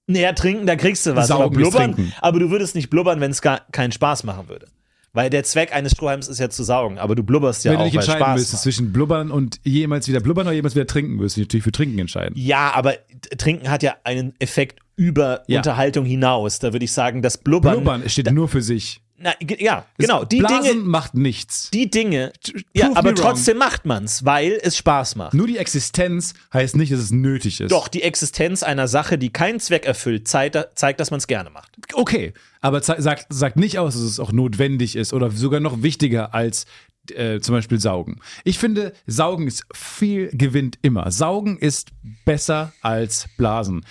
[0.07, 1.27] Naja, trinken, da kriegst du was.
[1.27, 2.13] Saugen aber ist blubbern, trinken.
[2.19, 4.67] aber du würdest nicht blubbern, wenn es gar keinen Spaß machen würde.
[5.11, 7.85] Weil der Zweck eines Strohhalms ist ja zu saugen, aber du blubberst ja Wenn du
[7.85, 8.63] auch, dich weil entscheiden Spaß müsstest macht.
[8.63, 11.71] zwischen blubbern und jemals wieder blubbern oder jemals wieder trinken, wirst du dich natürlich für
[11.71, 12.33] trinken entscheiden.
[12.37, 12.93] Ja, aber
[13.37, 15.57] Trinken hat ja einen Effekt über Ja.
[15.59, 16.59] Unterhaltung hinaus.
[16.59, 17.73] Da würde ich sagen, das Blubbern.
[17.75, 19.01] Blubbern steht nur für sich.
[19.21, 20.23] Na, ja, genau.
[20.23, 21.69] Die Blasen Dinge, macht nichts.
[21.71, 22.31] die Dinge.
[22.73, 23.25] Ja, aber me wrong.
[23.25, 25.33] trotzdem macht man's, weil es Spaß macht.
[25.33, 27.71] Nur die Existenz heißt nicht, dass es nötig ist.
[27.71, 31.49] Doch die Existenz einer Sache, die keinen Zweck erfüllt, zeigt, zeigt dass man es gerne
[31.49, 31.71] macht.
[31.93, 36.33] Okay, aber sagt, sagt nicht aus, dass es auch notwendig ist oder sogar noch wichtiger
[36.33, 36.65] als
[37.11, 38.19] äh, zum Beispiel Saugen.
[38.43, 41.11] Ich finde, Saugen ist viel gewinnt immer.
[41.11, 41.89] Saugen ist
[42.25, 43.85] besser als Blasen.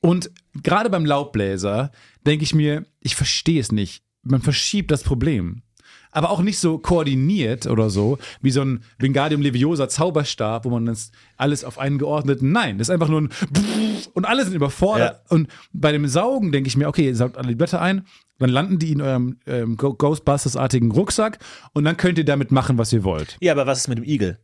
[0.00, 0.30] Und
[0.62, 1.90] gerade beim Laubbläser
[2.26, 4.02] denke ich mir, ich verstehe es nicht.
[4.22, 5.62] Man verschiebt das Problem.
[6.12, 10.86] Aber auch nicht so koordiniert oder so, wie so ein Wingardium Leviosa Zauberstab, wo man
[10.86, 12.50] das alles auf einen geordneten.
[12.50, 13.30] Nein, das ist einfach nur ein
[14.14, 15.22] und alle sind überfordert.
[15.30, 18.06] Und bei dem Saugen denke ich mir, okay, ihr saugt alle die Blätter ein,
[18.38, 21.38] dann landen die in eurem ähm, Ghostbusters-artigen Rucksack
[21.74, 23.36] und dann könnt ihr damit machen, was ihr wollt.
[23.40, 24.38] Ja, aber was ist mit dem Igel?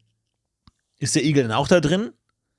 [0.99, 2.11] Ist der Igel denn auch da drin?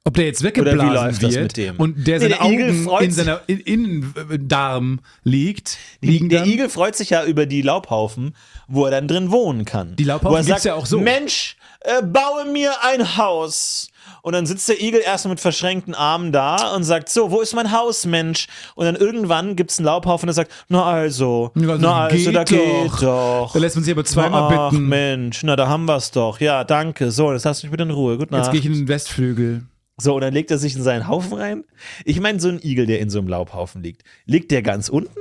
[0.08, 3.12] Ob der jetzt weggeblasen das wird und der Nee, seine der Igel Augen freut in
[3.12, 3.26] sich.
[3.26, 6.50] seiner in Innendarm liegt, liegen Der dann.
[6.50, 8.34] Igel freut sich ja über die Laubhaufen,
[8.68, 9.96] wo er dann drin wohnen kann.
[9.98, 11.00] Die Laubhaufen er gibt's sagt, ja auch so.
[11.00, 13.90] Mensch, äh, baue mir ein Haus.
[14.22, 17.54] Und dann sitzt der Igel erst mit verschränkten Armen da und sagt, so, wo ist
[17.54, 18.48] mein Haus, Mensch?
[18.76, 22.44] Und dann irgendwann gibt's einen Laubhaufen, der sagt, na also, Ja, na also, geht da
[22.44, 22.50] doch.
[22.50, 23.52] geht doch.
[23.54, 24.88] Da lässt man sich aber zweimal Ach, bitten.
[24.88, 26.40] Mensch, na da haben wir's doch.
[26.40, 27.12] Ja, danke.
[27.12, 28.18] So, jetzt lass mich bitte in Ruhe.
[28.20, 28.52] Jetzt Nacht.
[28.52, 29.64] gehe ich in den Westflügel.
[30.00, 31.64] So, und dann legt er sich in seinen Haufen rein.
[32.06, 35.18] Ich meine, so ein Igel, der in so einem Laubhaufen liegt, liegt der ganz unten?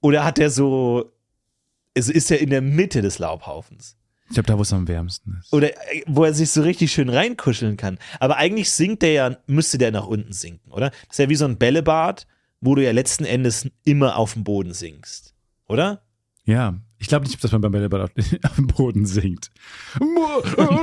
[0.00, 1.12] Oder hat der so,
[1.94, 3.96] ist, ist er in der Mitte des Laubhaufens?
[4.28, 5.52] Ich glaube, da, wo es am wärmsten ist.
[5.52, 7.98] Oder äh, wo er sich so richtig schön reinkuscheln kann.
[8.20, 10.90] Aber eigentlich sinkt der ja, müsste der nach unten sinken, oder?
[10.90, 12.26] Das ist ja wie so ein Bällebad,
[12.60, 15.34] wo du ja letzten Endes immer auf dem Boden sinkst.
[15.66, 16.02] Oder?
[16.44, 18.10] Ja, ich glaube nicht, dass man beim Bällebad auf,
[18.44, 19.50] auf dem Boden singt.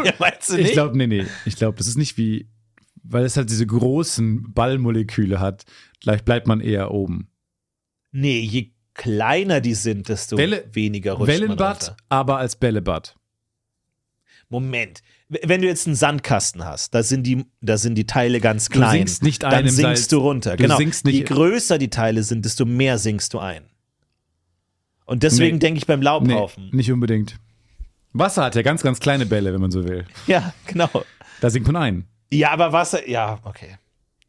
[0.03, 0.73] Ja, meinst du Ich nicht?
[0.73, 1.26] glaube, nee, nee.
[1.45, 2.47] Ich glaube, das ist nicht wie,
[3.08, 5.64] weil es halt diese großen Ballmoleküle hat,
[6.01, 7.30] vielleicht bleibt man eher oben.
[8.12, 13.16] nee, je kleiner die sind, desto Welle- weniger rutscht Wellenbad, aber als Bällebad.
[14.49, 15.01] Moment.
[15.28, 18.74] Wenn du jetzt einen Sandkasten hast, da sind die, da sind die Teile ganz Du
[18.74, 18.91] klein.
[18.99, 20.08] sinkst nicht ein dann sinkst Salz.
[20.08, 20.51] du runter.
[20.56, 20.78] Du genau.
[20.78, 23.66] sinkst nicht- Je größer die Teile sind, desto mehr sinkst du ein.
[25.06, 25.60] Und deswegen Nee.
[25.60, 26.70] denke ich beim Nee, Laubhaufen.
[26.72, 27.38] nicht unbedingt.
[28.14, 30.06] Wasser hat ja ganz, ganz kleine Bälle, wenn man so will.
[30.28, 30.89] Ja, genau.
[31.41, 32.06] Da sinkt man ein.
[32.36, 33.77] Ja, aber Wasser, ja, okay.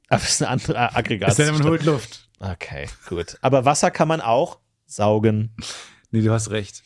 [0.09, 1.31] Aber das ist eine andere Aggregat.
[1.31, 2.29] Es sei denn, man holt Luft.
[2.39, 3.39] Okay, gut.
[3.41, 5.55] Aber Wasser kann man auch saugen.
[6.11, 6.83] Nee, du hast recht.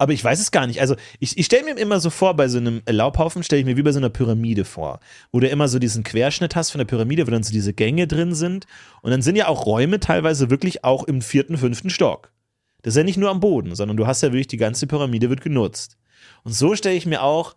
[0.00, 0.80] Aber ich weiß es gar nicht.
[0.80, 3.76] Also ich, ich stelle mir immer so vor, bei so einem Laubhaufen stelle ich mir
[3.76, 5.00] wie bei so einer Pyramide vor,
[5.32, 8.06] wo du immer so diesen Querschnitt hast von der Pyramide, wo dann so diese Gänge
[8.06, 8.66] drin sind.
[9.02, 12.32] Und dann sind ja auch Räume teilweise wirklich auch im vierten, fünften Stock.
[12.82, 15.30] Das ist ja nicht nur am Boden, sondern du hast ja wirklich die ganze Pyramide
[15.30, 15.96] wird genutzt.
[16.44, 17.56] Und so stelle ich mir auch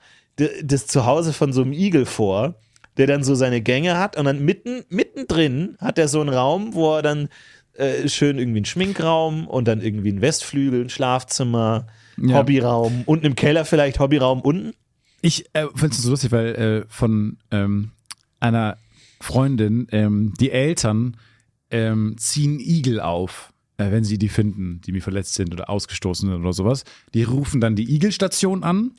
[0.64, 2.56] das Zuhause von so einem Igel vor,
[2.98, 6.74] der dann so seine Gänge hat und dann mitten, mittendrin hat er so einen Raum,
[6.74, 7.30] wo er dann
[7.74, 11.88] äh, schön irgendwie einen Schminkraum und dann irgendwie einen Westflügel, ein Schlafzimmer,
[12.18, 12.38] Ja.
[12.38, 14.74] Hobbyraum, unten im Keller vielleicht Hobbyraum unten.
[15.22, 17.92] Ich äh, finde es so lustig, weil äh, von ähm,
[18.40, 18.78] einer
[19.22, 21.18] Freundin, ähm, die Eltern
[21.70, 26.30] ähm, ziehen Igel auf, äh, wenn sie die finden, die mir verletzt sind oder ausgestoßen
[26.30, 26.84] sind oder sowas.
[27.14, 28.92] Die rufen dann die Igelstation an.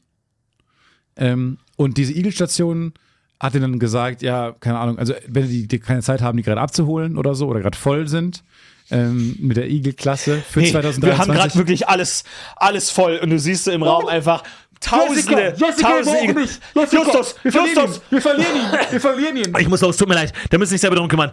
[1.16, 2.94] Ähm, und diese Igelstation
[3.42, 6.44] hat ihnen dann gesagt, ja, keine Ahnung, also wenn die, die keine Zeit haben, die
[6.44, 8.44] gerade abzuholen oder so oder gerade voll sind
[8.92, 11.02] ähm, mit der Igelklasse für Hey, 2023.
[11.02, 12.22] wir haben gerade wirklich alles,
[12.54, 14.44] alles voll und du siehst so im Raum einfach
[14.78, 16.48] tausende, tausende Igel.
[16.74, 19.54] Justus, Justus, wir verlieren ihn, wir verlieren ihn.
[19.58, 20.32] Ich muss los, tut mir leid.
[20.50, 21.32] Da müssen sich selber drum kümmern.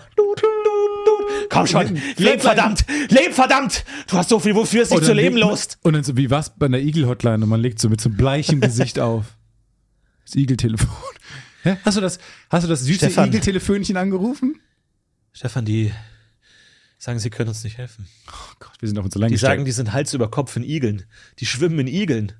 [1.49, 3.85] Komm schon, leb verdammt, leb verdammt.
[4.07, 5.77] Du hast so viel, wofür es sich Und zu leben lust.
[5.83, 8.17] Und dann so wie was bei einer Igel-Hotline und man legt so mit so einem
[8.17, 9.25] bleichen Gesicht auf.
[10.25, 10.89] Das Igel-Telefon.
[11.63, 11.77] Hä?
[11.83, 13.27] Hast du das, hast du das süße Stefan.
[13.29, 14.59] Igel-Telefönchen angerufen?
[15.33, 15.91] Stefan, die
[16.97, 18.07] sagen, sie können uns nicht helfen.
[18.29, 19.51] Oh Gott, wir sind auf uns allein Die gestellt.
[19.51, 21.03] sagen, die sind Hals über Kopf in Igeln.
[21.39, 22.33] Die schwimmen in Igeln.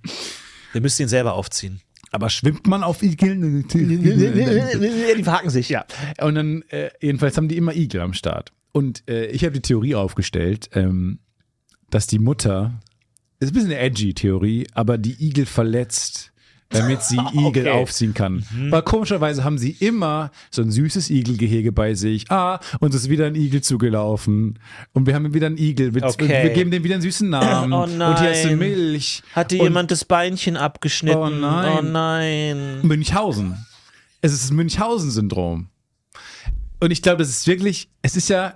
[0.74, 1.82] Wir müssen ihn selber aufziehen.
[2.12, 3.68] Aber schwimmt man auf Igeln?
[3.68, 5.70] Die verhaken sich.
[5.70, 5.86] ja.
[6.20, 8.52] Und dann, äh, jedenfalls haben die immer Igel am Start.
[8.72, 11.20] Und äh, ich habe die Theorie aufgestellt, ähm,
[11.90, 12.80] dass die Mutter,
[13.40, 16.32] ist ein bisschen eine edgy Theorie, aber die Igel verletzt,
[16.70, 17.70] damit sie Igel Okay.
[17.70, 18.46] aufziehen kann.
[18.70, 22.30] Weil komischerweise haben sie immer so ein süßes Igelgehege bei sich.
[22.30, 24.60] Ah, uns ist wieder ein Igel zugelaufen.
[24.94, 25.96] Und wir haben wieder einen Igel.
[25.96, 26.44] Wir, Okay.
[26.44, 27.74] wir geben dem wieder einen süßen Namen.
[27.74, 28.60] Oh Und hier ist nein.
[28.60, 29.24] Milch.
[29.34, 31.18] Hat dir Und jemand das Beinchen abgeschnitten?
[31.20, 31.78] Oh nein.
[31.80, 32.80] Oh nein.
[32.84, 33.66] Münchhausen.
[34.22, 35.68] Es ist das Münchhausen-Syndrom.
[36.82, 38.56] Und ich glaube, das ist wirklich, es ist ja,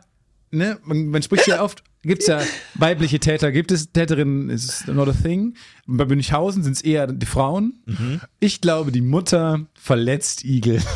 [0.52, 2.42] ne, man, man spricht ja oft, gibt es ja
[2.76, 5.56] weibliche Täter, gibt es Täterinnen, ist not a thing.
[5.88, 7.82] Bei Münchhausen sind es eher die Frauen.
[7.86, 8.22] Mhm.
[8.40, 10.82] Ich glaube, die Mutter verletzt Igel.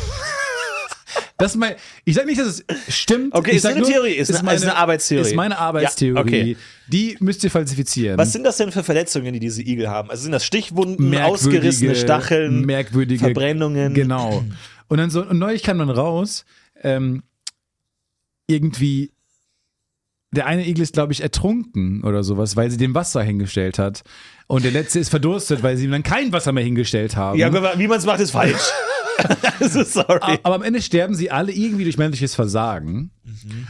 [1.40, 3.32] Das ist mein, ich sage nicht, dass es stimmt.
[3.32, 5.28] Okay, ich ist eine Theorie, ist eine- ist eine Arbeitstheorie.
[5.28, 6.16] Ist meine Arbeitstheorie.
[6.16, 6.56] Ja, okay.
[6.88, 8.18] Die müsst ihr falsifizieren.
[8.18, 10.10] Was sind das denn für Verletzungen, die diese Igel haben?
[10.10, 13.94] Also sind das Stichwunden, ausgerissene Stacheln, merkwürdige Verbrennungen?
[13.94, 14.42] Genau.
[14.88, 16.44] Und dann so, und neulich kam dann raus,
[16.82, 17.22] ähm,
[18.48, 19.12] irgendwie,
[20.30, 24.02] der eine Igel ist, glaube ich, ertrunken oder sowas, weil sie dem Wasser hingestellt hat.
[24.46, 27.38] Und der letzte ist verdurstet, weil sie ihm dann kein Wasser mehr hingestellt haben.
[27.38, 28.70] Ja, aber wie man es macht, ist falsch.
[29.60, 30.38] also, sorry.
[30.42, 33.10] aber am Ende sterben sie alle irgendwie durch menschliches Versagen.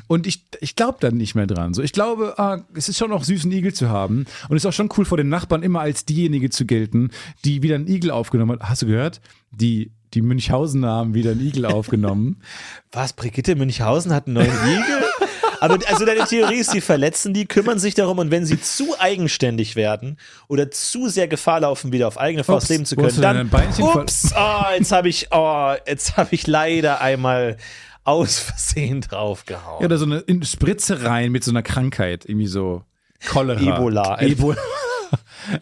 [0.07, 1.75] Und ich, ich glaube dann nicht mehr dran.
[1.75, 4.27] So, ich glaube, ah, es ist schon auch süß, einen Igel zu haben.
[4.49, 7.11] Und es ist auch schon cool, vor den Nachbarn immer als diejenige zu gelten,
[7.45, 8.69] die wieder einen Igel aufgenommen hat.
[8.69, 9.21] Hast du gehört?
[9.51, 12.43] Die, die Münchhausener haben wieder einen Igel aufgenommen.
[12.93, 13.13] Was?
[13.13, 15.05] Brigitte Münchhausen hat einen neuen Igel?
[15.61, 18.99] Aber also deine Theorie ist, die verletzen die, kümmern sich darum und wenn sie zu
[18.99, 23.21] eigenständig werden oder zu sehr Gefahr laufen, wieder auf eigene Faust Ups, leben zu können,
[23.21, 23.51] dann
[23.81, 27.57] ups, oh, jetzt habe ich, oh, jetzt habe ich leider einmal
[28.05, 29.81] aus Versehen draufgehauen.
[29.81, 32.25] Ja, oder so eine in Spritze rein mit so einer Krankheit.
[32.25, 32.83] Irgendwie so
[33.27, 33.61] Cholera.
[33.61, 34.21] Ebola.
[34.21, 34.57] Ebola.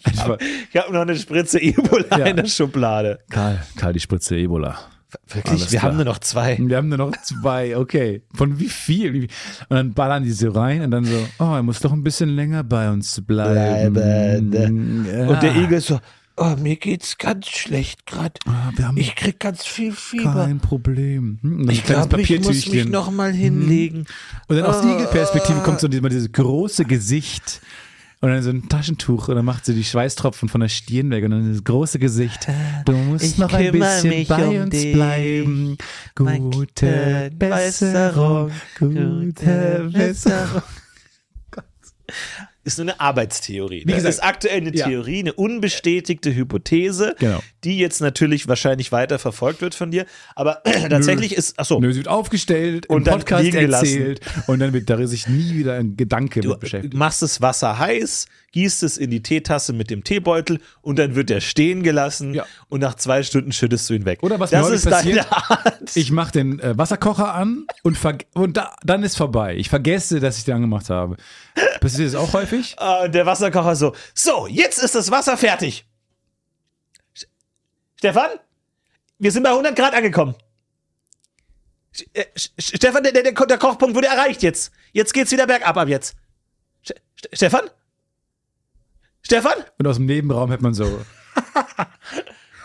[0.02, 2.26] Ich habe noch eine Spritze Ebola Ja.
[2.26, 3.20] in der Schublade.
[3.30, 4.76] Karl, Karl, die Spritze Ebola.
[5.28, 5.60] Wirklich?
[5.60, 5.90] Alles Wir klar.
[5.92, 6.56] haben nur noch zwei.
[6.60, 8.22] Wir haben nur noch zwei, okay.
[8.34, 9.22] Von wie viel?
[9.68, 12.30] Und dann ballern die so rein und dann so, oh, er muss doch ein bisschen
[12.30, 13.94] länger bei uns bleiben.
[13.94, 15.06] Bleiben.
[15.10, 15.26] Ja.
[15.28, 16.00] Und der Igel so,
[16.36, 18.34] oh, mir geht's ganz schlecht gerade.
[18.46, 20.32] Ah, Ich krieg ganz viel Fieber.
[20.34, 21.38] kein Problem.
[21.42, 22.90] Hm, und dann Ich glaube, ich muss mich Papiertüchchen.
[22.92, 24.06] noch mal hinlegen.
[24.48, 24.94] Und dann aus Ah.
[24.94, 27.60] Igelperspektive kommt so immer dieses große Gesicht
[28.22, 31.22] und dann so ein Taschentuch und dann macht sie die Schweißtropfen von der Stirn weg
[31.24, 32.48] und dann das große Gesicht.
[32.86, 34.92] Du musst Ich noch ein kümmere bisschen mich bei um uns dich.
[34.92, 35.78] bleiben.
[36.14, 40.62] Gute Besserung, gute Besserung.
[42.64, 43.82] Ist nur eine Arbeitstheorie.
[43.86, 44.88] Wie das gesagt, ist aktuell eine ja.
[44.88, 47.40] Theorie, eine unbestätigte Hypothese, Genau.
[47.62, 50.04] die jetzt natürlich wahrscheinlich weiter verfolgt wird von dir.
[50.34, 53.86] Aber tatsächlich ist, achso, Nö, sie wird aufgestellt, Und im dann Podcast liegen gelassen.
[53.86, 56.94] erzählt und dann wird da sich nie wieder ein Gedanke du mit beschäftigt.
[56.94, 58.26] machst das Wasser heiß,
[58.56, 62.46] gießt es in die Teetasse mit dem Teebeutel und dann wird er stehen gelassen Ja.
[62.70, 64.20] und nach zwei Stunden schüttest du ihn weg.
[64.22, 65.26] Oder was mir das heute ist passiert.
[65.94, 67.98] Ich mache den äh, Wasserkocher an und,
[68.32, 69.56] und da, dann ist vorbei.
[69.56, 71.18] Ich vergesse, dass ich den angemacht habe.
[71.80, 72.74] Passiert das auch häufig?
[73.04, 75.84] Und der Wasserkocher so, so, jetzt ist das Wasser fertig.
[77.14, 77.26] St-
[77.98, 78.30] Stefan,
[79.18, 80.34] wir sind bei 100 Grad angekommen.
[82.14, 82.24] Äh,
[82.58, 84.72] Stefan, der, der, der Kochpunkt wurde erreicht jetzt.
[84.92, 86.16] Jetzt geht's wieder bergab ab jetzt.
[87.34, 87.68] Stefan?
[89.26, 89.54] Stefan?
[89.76, 91.00] Und aus dem Nebenraum hört man so.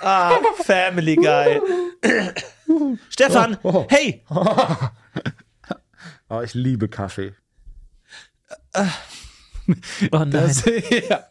[0.03, 0.31] Ah,
[0.63, 1.59] Family Guy.
[3.09, 3.87] Stefan, Oh, oh.
[3.89, 4.23] hey,
[6.29, 7.33] Oh, ich liebe Kaffee.
[10.11, 10.31] Oh nein.
[10.31, 10.63] Das,
[11.07, 11.23] ja.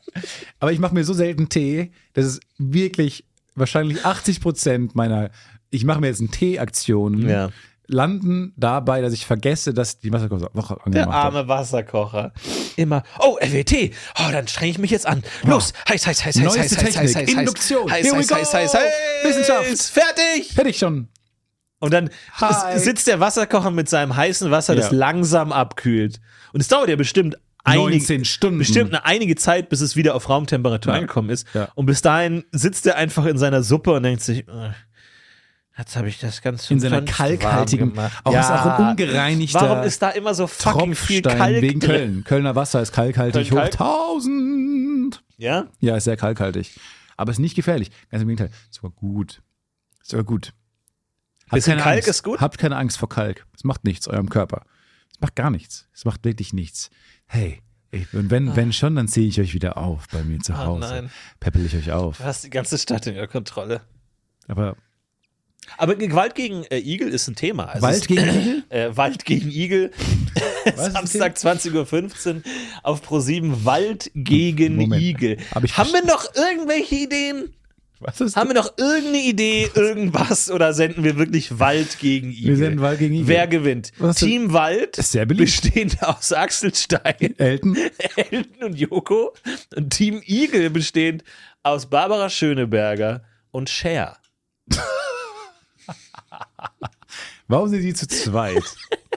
[0.60, 3.24] Aber ich mache mir so selten Tee, dass es wirklich
[3.56, 5.30] wahrscheinlich 80 Prozent meiner,
[5.70, 7.50] ich mache mir jetzt eine Tee-Aktion, Ja.
[7.90, 10.50] Landen dabei, dass ich vergesse, dass die Wasserkocher
[10.86, 12.32] Der arme Wasserkocher.
[12.76, 15.22] Immer, oh, LWT, oh, dann strenge ich mich jetzt an.
[15.44, 17.90] Los, heiß, heiß, heiß, heiß, heiß, heiß, heiß, Technik, heiß, Induktion.
[17.90, 18.92] heiß, heiß, heiß, heiß, heiß,
[19.24, 19.82] Wissenschaft.
[19.92, 20.56] fertig.
[20.66, 21.08] Ich schon.
[21.80, 22.10] Und dann
[22.76, 26.20] sitzt der Wasserkocher mit seinem heißen Wasser, das langsam abkühlt.
[26.52, 27.36] Und es dauert ja bestimmt
[27.66, 28.58] 19 einige, Stunden.
[28.58, 31.46] bestimmt eine einige Zeit, bis es wieder auf Raumtemperatur angekommen ist.
[31.74, 34.70] Und bis dahin sitzt er einfach in seiner Suppe und denkt sich, äh,
[35.78, 39.82] jetzt habe ich das Ganze In seiner ganz kalkhaltigen, auch ist auch ein ungereinigter Warum
[39.84, 41.80] ist da immer so fucking viel Kalk wegen?
[41.80, 42.24] Köln.
[42.24, 43.80] Kölner Wasser ist kalkhaltig Köln hoch Kalk?
[43.80, 45.22] 1000.
[45.38, 45.66] Ja?
[45.80, 46.78] Ja, ist sehr kalkhaltig.
[47.16, 47.90] Aber ist nicht gefährlich.
[48.10, 48.50] Ganz im Gegenteil.
[48.70, 49.42] Ist sogar gut.
[50.00, 50.52] Ist sogar gut.
[51.44, 52.08] Habt Bisschen keine Kalk Angst.
[52.08, 52.40] ist gut?
[52.40, 53.46] Habt keine Angst vor Kalk.
[53.56, 54.62] Es macht nichts eurem Körper.
[55.12, 55.88] Es macht gar nichts.
[55.94, 56.90] Es macht wirklich nichts.
[57.26, 57.60] Hey,
[57.90, 60.64] ich, und wenn, wenn schon, dann ziehe ich euch wieder auf bei mir zu Ah,
[60.66, 60.80] Hause.
[60.88, 61.10] nein.
[61.40, 62.18] Peppel ich euch auf.
[62.18, 63.80] Du hast die ganze Stadt in ihrer Kontrolle.
[64.46, 64.76] Aber
[65.78, 67.64] Aber Gewalt gegen äh, Igel ist ein Thema.
[67.66, 68.62] Also Wald es- gegen Igel?
[68.70, 69.90] Äh, Wald gegen Igel.
[70.76, 72.42] Samstag 20.15 Uhr
[72.82, 75.02] auf Pro7 Wald gegen Moment.
[75.02, 75.36] Igel.
[75.54, 77.54] Hab Haben wir noch irgendwelche Ideen?
[78.02, 82.48] Was ist Haben wir noch irgendeine Idee, irgendwas oder senden wir wirklich Wald gegen Igel?
[82.48, 83.26] Wir senden Wald gegen Igel.
[83.28, 83.92] Wer gewinnt?
[84.16, 85.60] Team Wald, Ist sehr beliebt.
[85.62, 87.76] bestehend aus Axel Stein, Elton?
[88.16, 89.34] Elton und Joko.
[89.76, 91.24] Und Team Igel bestehend
[91.62, 94.16] aus Barbara Schöneberger und Cher.
[97.48, 98.62] Warum sind die zu zweit?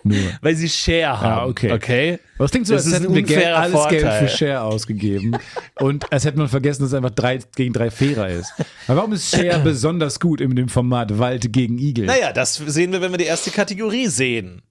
[0.04, 0.18] Nur.
[0.42, 1.50] Weil sie Cher haben.
[1.52, 1.72] okay.
[1.72, 2.20] okay?
[2.36, 4.28] Aber es klingt so, Das als ist ein hätten wir Geld, alles Geld Vorteil.
[4.28, 5.38] für Share ausgegeben.
[5.80, 8.52] Und als hätte man vergessen, dass es einfach drei gegen drei fairer ist.
[8.88, 12.06] Aber warum ist Share besonders gut in dem Format Wald gegen Igel?
[12.06, 14.62] Naja, das sehen wir, wenn wir die erste Kategorie sehen.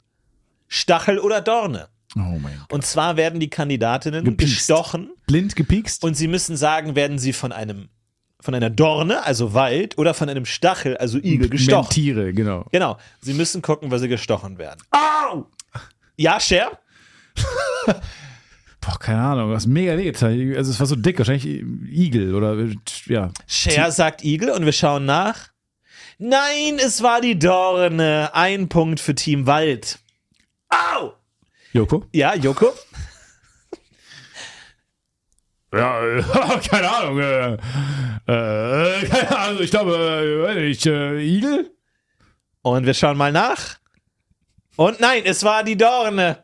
[0.69, 1.89] Stachel oder Dorne.
[2.17, 2.73] Oh mein Gott.
[2.73, 4.55] Und zwar werden die Kandidatinnen Gepiekst.
[4.55, 6.05] gestochen Blind gepiekst?
[6.05, 7.89] und sie müssen sagen, werden sie von einem
[8.43, 11.91] von einer Dorne, also Wald, oder von einem Stachel, also Igel, gestochen.
[11.91, 12.67] Tiere, genau.
[12.73, 12.99] Genau.
[13.21, 14.81] Sie müssen gucken, weil sie gestochen werden.
[14.91, 15.47] Au!
[16.17, 16.79] Ja, Cher?
[18.81, 20.55] Boah, keine Ahnung, was mega wehgetan.
[20.57, 22.57] Also es war so dick, wahrscheinlich Igel oder
[23.07, 23.31] ja.
[23.47, 25.49] Cher sagt Igel und wir schauen nach.
[26.19, 28.31] Nein, es war die Dorne.
[28.33, 29.99] Ein Punkt für Team Wald.
[30.69, 31.13] Au!
[31.73, 32.05] Joko?
[32.13, 32.73] Ja, Joko?
[35.73, 36.23] Ja, äh,
[36.69, 37.19] keine Ahnung.
[37.19, 41.71] Äh, äh, keine Ahnung, ich glaube, äh, weiß nicht, äh, Igel?
[42.63, 43.79] Und wir schauen mal nach.
[44.77, 46.39] Und nein, es war die Dorne.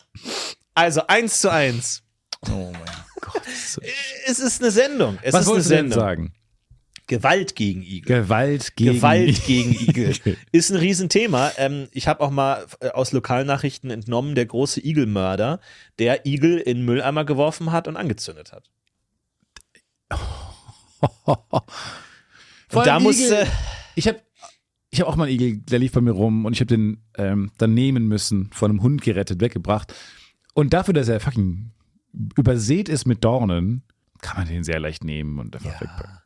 [0.75, 2.03] Also eins zu eins.
[2.49, 2.83] Oh mein
[3.21, 3.43] Gott.
[3.45, 3.81] So
[4.27, 5.19] Es ist eine Sendung.
[5.23, 5.99] Es Was ist eine du denn Sendung.
[5.99, 6.33] sagen?
[7.07, 8.23] Gewalt gegen Igel.
[8.23, 10.11] Gewalt gegen Gewalt gegen Igel.
[10.11, 10.37] Igel.
[10.53, 11.53] Ist ein Riesenthema.
[11.57, 15.59] Ähm, ich habe auch mal äh, aus Lokalnachrichten entnommen, der große Igelmörder,
[15.99, 18.69] der Igel in Mülleimer geworfen hat und angezündet hat.
[22.73, 23.17] Und da allem muss.
[23.19, 23.47] Igel- Äh,
[23.95, 24.21] Ich habe
[24.91, 27.03] ich hab auch mal einen Igel, der lief bei mir rum und ich habe den
[27.17, 29.93] ähm, dann nehmen müssen, von einem Hund gerettet, weggebracht.
[30.55, 31.73] Und dafür, dass er fucking
[32.37, 33.83] übersät ist mit Dornen,
[34.23, 36.19] kann man den sehr leicht nehmen und einfach wegpacken.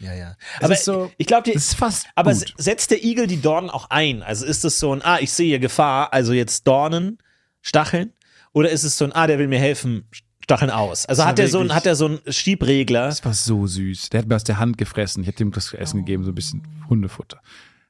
[0.00, 0.36] ja, ja.
[0.58, 2.40] Es Aber ist so- ich glaube, ist fast Aber gut.
[2.48, 4.22] se- setzt der Igel die Dornen auch ein?
[4.22, 7.18] Also ist es so ein, ah, ich sehe hier Gefahr, also jetzt Dornen,
[7.62, 8.12] Stacheln?
[8.52, 10.08] Oder ist es so ein, ah, der will mir helfen,
[10.44, 11.06] Stacheln aus?
[11.06, 13.06] Also hat er so ein, hat er so einen Stiebregler?
[13.06, 14.10] Das war so süß.
[14.10, 15.22] Der hat mir aus der Hand gefressen.
[15.22, 17.40] Ich habe dem das Essen gegeben, so ein bisschen Hundefutter.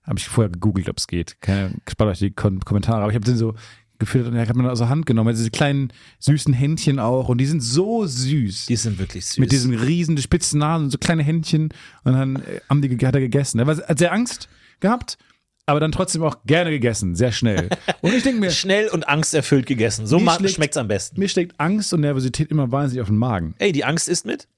[0.05, 1.41] Habe ich vorher gegoogelt, ob es geht.
[1.41, 3.03] Keine, spart euch die Kom Kommentare.
[3.03, 3.55] Aber ich habe den so
[3.99, 5.29] gefüttert und er hat mir aus der Hand genommen.
[5.29, 7.29] Also diese kleinen süßen Händchen auch.
[7.29, 8.67] Und die sind so süß.
[8.67, 9.39] Die sind wirklich süß.
[9.39, 11.71] mit diesen riesen spitzen Nasen und so kleine Händchen.
[12.05, 13.59] Und dann äh, haben die, hat er gegessen.
[13.59, 14.49] Er war, hat sehr Angst
[14.79, 15.19] gehabt,
[15.67, 17.15] aber dann trotzdem auch gerne gegessen.
[17.15, 17.69] Sehr schnell.
[18.03, 20.07] Und ich denke mir, Schnell und angsterfüllt gegessen.
[20.07, 21.19] So schlägt- schmeckt's am besten.
[21.21, 23.55] mir steckt Angst und Nervosität immer wahnsinnig auf den Magen.
[23.59, 24.49] Ey, die Angst ist mit?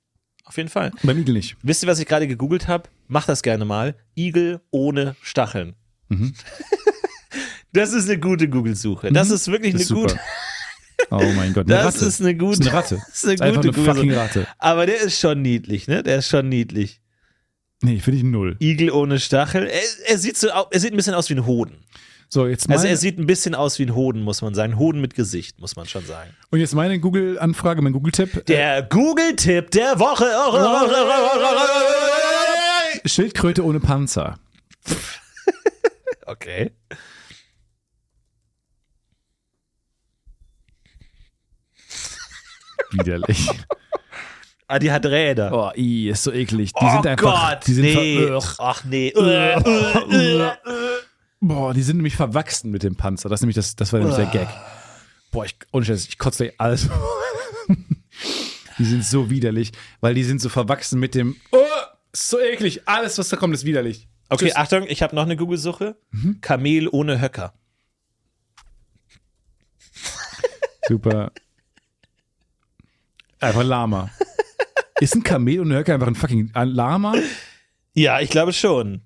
[0.45, 0.93] Auf jeden Fall.
[1.03, 1.57] Beim Igel nicht.
[1.63, 2.89] Wisst ihr, was ich gerade gegoogelt habe?
[3.09, 3.97] Mach das gerne mal.
[4.17, 5.75] Igel ohne Stacheln.
[6.09, 6.35] Mhm.
[7.73, 9.13] Das ist eine gute Google-Suche.
[9.13, 10.15] Das ist wirklich Das eine ist super.
[10.15, 10.21] gute.
[11.11, 12.07] Oh mein Gott, eine Das Ratte.
[12.07, 12.59] ist eine gute.
[12.61, 12.95] Das ist eine Ratte.
[13.07, 14.47] Das ist eine Das ist einfach gute eine fucking Ratte.
[14.59, 16.03] Aber der ist schon niedlich, ne?
[16.03, 17.03] Der ist schon niedlich.
[17.83, 18.57] Nee, finde ich null.
[18.61, 19.67] Igel ohne Stachel.
[19.67, 21.85] Er, er, sieht so, er sieht ein bisschen aus wie ein Hoden.
[22.29, 24.79] So, jetzt meine, Also er sieht ein bisschen aus wie ein Hoden, muss man sagen.
[24.79, 26.31] Hoden mit Gesicht, muss man schon sagen.
[26.51, 28.47] und jetzt meine Google-Anfrage, mein Google-Tipp.
[28.47, 30.25] Der Google-Tipp der Woche.
[33.05, 34.39] Äh, Schildkröte ohne Panzer.
[36.27, 36.73] Okay.
[42.93, 43.49] Widerlich.
[44.69, 45.53] Ah, die hat Räder.
[45.53, 46.73] Oh, i, ist so eklig.
[46.73, 47.51] Die oh sind einfach.
[47.53, 48.29] Gott, die sind nee.
[48.59, 49.09] Ach nee.
[49.09, 50.53] Äh, äh, äh.
[51.41, 53.29] Boah, die sind nämlich verwachsen mit dem Panzer.
[53.29, 54.49] Das nämlich das, das war nämlich der Gag.
[55.31, 55.57] Boah, ich,
[55.87, 56.89] Scheiß, ich kotze alles.
[58.79, 61.57] Die sind so widerlich, weil die sind so verwachsen mit dem, oh,
[62.13, 62.87] ist so eklig.
[62.87, 64.07] Alles, was da kommt, ist widerlich.
[64.29, 64.57] Okay, Tschüss.
[64.57, 65.97] Achtung, ich habe noch eine Google-Suche.
[66.43, 67.55] Kamel ohne Höcker.
[70.89, 71.33] Super.
[73.41, 74.11] Einfach Lama.
[75.01, 77.15] Ist ein Kamel und ein Höcker einfach ein fucking Lama?
[77.93, 79.03] Ja, ich glaube schon.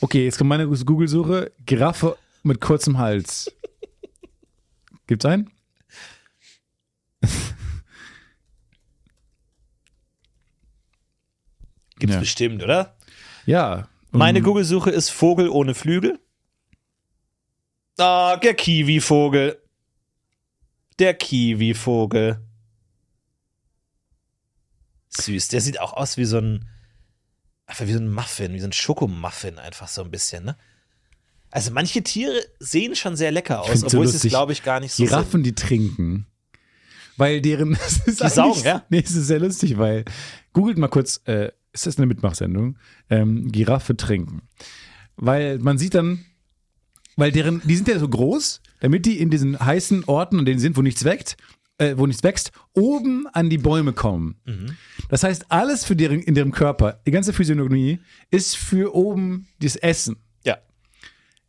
[0.00, 1.52] Okay, jetzt kommt meine Google-Suche.
[1.64, 3.52] Giraffe mit kurzem Hals.
[5.06, 5.50] Gibt's einen?
[11.98, 12.20] Gibt's Ja.
[12.20, 12.96] bestimmt, oder?
[13.46, 13.88] Ja.
[14.10, 14.42] Meine.
[14.42, 16.18] Google-Suche ist Vogel ohne Flügel.
[17.98, 19.58] Ah, der Kiwi-Vogel.
[20.98, 22.40] Der Kiwi-Vogel.
[25.20, 25.48] Süß.
[25.48, 26.68] Der sieht auch aus wie so ein,
[27.66, 30.56] einfach wie so ein Muffin, wie so ein Schokomuffin, einfach so ein bisschen, ne?
[31.50, 34.80] Also manche Tiere sehen schon sehr lecker aus, so obwohl sie es, glaube ich, gar
[34.80, 35.04] nicht so.
[35.04, 36.26] Giraffen, die trinken.
[37.18, 37.72] Weil deren.
[37.78, 38.84] Das ist Die saugen, ja?
[38.88, 40.04] Nee, es ist sehr lustig, weil.
[40.54, 42.78] Googelt mal kurz, äh, ist das eine Mitmachsendung?
[43.10, 44.42] Ähm, Giraffe trinken.
[45.16, 46.24] Weil man sieht dann,
[47.16, 50.58] weil deren, die sind ja so groß, damit die in diesen heißen Orten, an denen
[50.58, 51.36] sie sind, wo nichts wächst,
[51.78, 54.36] äh, wo nichts wächst, oben an die Bäume kommen.
[54.44, 54.76] Mhm.
[55.08, 57.98] Das heißt, alles für deren, in deren Körper, die ganze Physiognomie,
[58.30, 60.16] ist für oben das Essen.
[60.44, 60.58] Ja.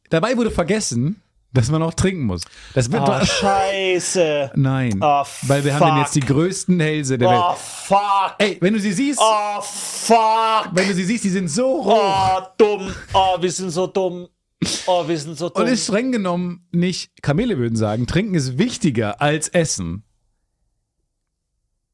[0.10, 1.22] Dabei wurde vergessen,
[1.54, 2.42] dass man auch trinken muss.
[2.74, 4.52] Das wird Oh, scheiße.
[4.56, 4.98] Nein.
[5.02, 5.98] Oh, weil wir haben fuck.
[6.00, 7.58] jetzt die größten Hälse der Oh, Welt.
[7.60, 8.36] fuck.
[8.40, 10.70] Ey, wenn du sie siehst, Oh, fuck.
[10.74, 12.40] wenn du sie siehst, die sind so hoch.
[12.40, 12.92] Oh, dumm.
[13.14, 14.28] Oh, wir sind so dumm.
[14.88, 15.64] Oh, wir sind so dumm.
[15.64, 20.04] Und ist streng genommen nicht, Kamele würden sagen, trinken ist wichtiger als Essen.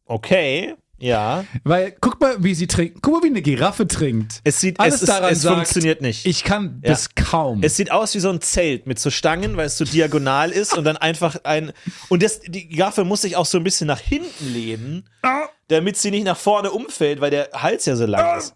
[0.09, 1.45] Okay, ja.
[1.63, 2.99] Weil, guck mal, wie sie trinken.
[3.01, 4.41] Guck mal, wie eine Giraffe trinkt.
[4.43, 6.25] Es sieht, Alles es, ist, daran es sagt, funktioniert nicht.
[6.25, 6.89] Ich kann Ja.
[6.89, 7.63] das kaum.
[7.63, 10.77] es sieht aus wie so ein Zelt mit so Stangen, weil es so diagonal ist
[10.77, 11.71] und dann einfach ein.
[12.09, 15.09] Und das, die Giraffe muss sich auch so ein bisschen nach hinten lehnen,
[15.69, 18.53] damit sie nicht nach vorne umfällt, weil der Hals ja so lang ist.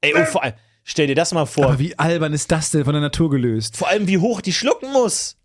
[0.00, 0.54] Ey, und vor allem,
[0.84, 1.64] stell dir das mal vor.
[1.64, 3.76] Aber wie albern ist das denn von der Natur gelöst?
[3.76, 5.36] Vor allem, wie hoch die schlucken muss.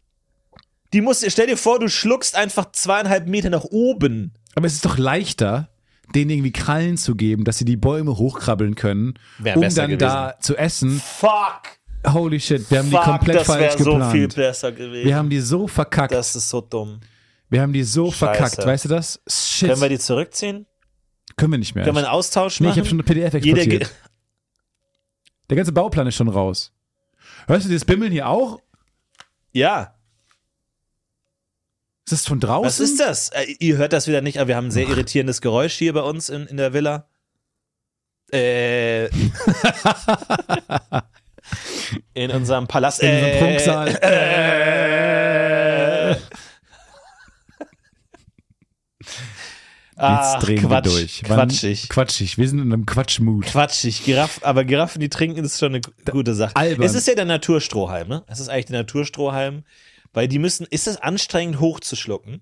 [0.93, 4.34] Die muss, stell dir vor, du schluckst einfach zweieinhalb Meter nach oben.
[4.56, 5.70] Aber es ist doch leichter,
[6.16, 9.97] denen irgendwie Krallen zu geben, dass sie die Bäume hochkrabbeln können, Wär um dann gewesen.
[9.99, 10.99] da zu essen.
[10.99, 11.62] Fuck.
[12.06, 14.12] Holy shit, wir haben die Fuck, komplett das falsch wäre so geplant.
[14.12, 15.08] viel besser gewesen.
[15.08, 16.14] wir haben die so verkackt.
[16.14, 16.99] das ist so dumm.
[17.49, 18.18] wir haben die so Scheiße.
[18.18, 19.22] verkackt, weißt du das?
[19.28, 19.70] Shit.
[19.70, 20.66] Können wir die zurückziehen?
[21.38, 21.84] Können wir nicht mehr.
[21.86, 22.76] Können wir einen Austausch nee, machen?
[22.76, 23.84] ich habe schon eine PDF Jeder exportiert.
[23.84, 23.89] ge-
[25.49, 26.72] Der ganze Bauplan ist schon raus.
[27.47, 28.60] Hörst du das Bimmeln hier auch?
[29.54, 29.95] Ja,
[32.06, 32.66] Ist das von draußen?
[32.66, 33.30] was ist das?
[33.30, 36.01] Äh, ihr hört das wieder nicht, aber wir haben ein sehr irritierendes Geräusch hier bei
[36.01, 37.08] uns in, in der Villa.
[38.32, 39.06] Äh,
[42.14, 43.01] in unserem Palast.
[43.01, 43.88] In unserem äh, Prunksaal.
[44.01, 46.16] Äh,
[49.95, 51.22] Ach, Jetzt drehen Quatsch, wir durch.
[51.28, 51.89] Wann- Quatschig.
[51.89, 52.38] Quatschig.
[52.38, 53.45] Wir sind in einem Quatschmut.
[53.45, 54.04] Quatschig.
[54.04, 56.56] Giraff, aber Giraffen, die trinken, ist schon eine gu- gute Sache.
[56.56, 56.86] albern.
[56.86, 58.24] Es ist ja der Naturstrohhalm, ne?
[58.28, 59.64] Es ist eigentlich der Naturstrohhalm,
[60.14, 62.41] weil die müssen, ist es anstrengend hochzuschlucken?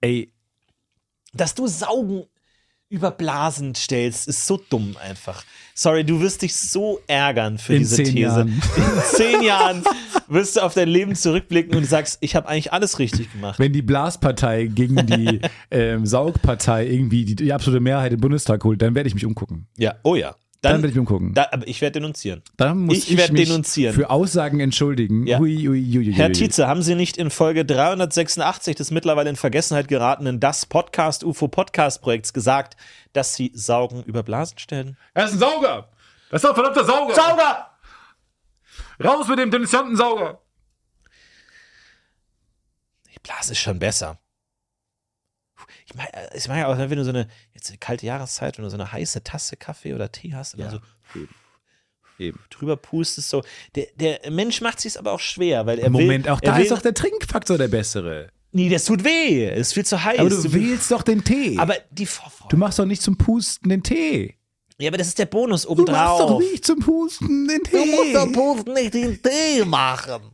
[0.00, 0.32] Ey,
[1.32, 2.24] Dass du Saugen
[2.88, 5.44] über Blasen stellst, ist so dumm einfach.
[5.74, 8.18] Sorry, du wirst dich so ärgern für In diese These.
[8.18, 8.48] Jahren.
[8.76, 9.82] In zehn Jahren
[10.28, 13.58] wirst du auf dein Leben zurückblicken und sagst, ich habe eigentlich alles richtig gemacht.
[13.58, 15.40] wenn die Blaspartei gegen die
[15.72, 19.66] ähm, Saugpartei irgendwie die, die absolute Mehrheit im Bundestag holt, dann werde ich mich umgucken.
[19.76, 20.36] Ja, oh ja.
[20.66, 21.34] Dann, Dann, werde ich umgucken.
[21.34, 22.42] da, aber ich werde denunzieren.
[22.56, 23.94] dann muss ich ich, werd mich denunzieren.
[23.94, 25.26] für Aussagen entschuldigen.
[25.26, 25.38] Ja.
[25.38, 26.32] Hui, hui, hui, Herr.
[26.32, 31.48] Tietze, haben Sie nicht in Folge 386 des mittlerweile in Vergessenheit geratenen Das Podcast UFO
[31.48, 32.76] Podcast Projekts gesagt,
[33.12, 34.96] dass Sie Saugen über Blasen stellen?
[35.14, 35.88] Er ist ein Sauger.
[36.30, 37.14] Das ist doch ein verdammter Sauger.
[37.14, 37.70] Sauger!
[39.04, 40.40] Raus mit dem denunzianten Sauger.
[43.14, 44.18] Die Blase ist schon besser.
[45.98, 48.70] Ich meine, ich meine auch, wenn du so eine, jetzt eine kalte Jahreszeit, wenn du
[48.70, 50.70] so eine heiße Tasse Kaffee oder Tee hast und Ja.
[50.70, 50.80] dann
[51.14, 51.20] so
[52.18, 52.38] Eben.
[52.50, 53.42] drüber pustest, so.
[53.74, 56.62] Der, der Mensch macht sich aber auch schwer, weil er Moment, will, auch da will,
[56.62, 58.28] ist doch der Trinkfaktor der bessere.
[58.52, 59.44] Nee, das tut weh.
[59.50, 60.18] Es ist viel zu heiß.
[60.18, 61.58] Aber du wählst doch den Tee.
[61.58, 62.48] aber die Vorfreude.
[62.50, 64.34] du machst doch nicht zum Pusten den Tee.
[64.78, 66.40] Ja, aber das ist der Bonus Du machst doch obendrauf.
[66.40, 68.32] nicht zum Pusten den Tee.
[68.32, 70.32] Posten nicht den Tee machen.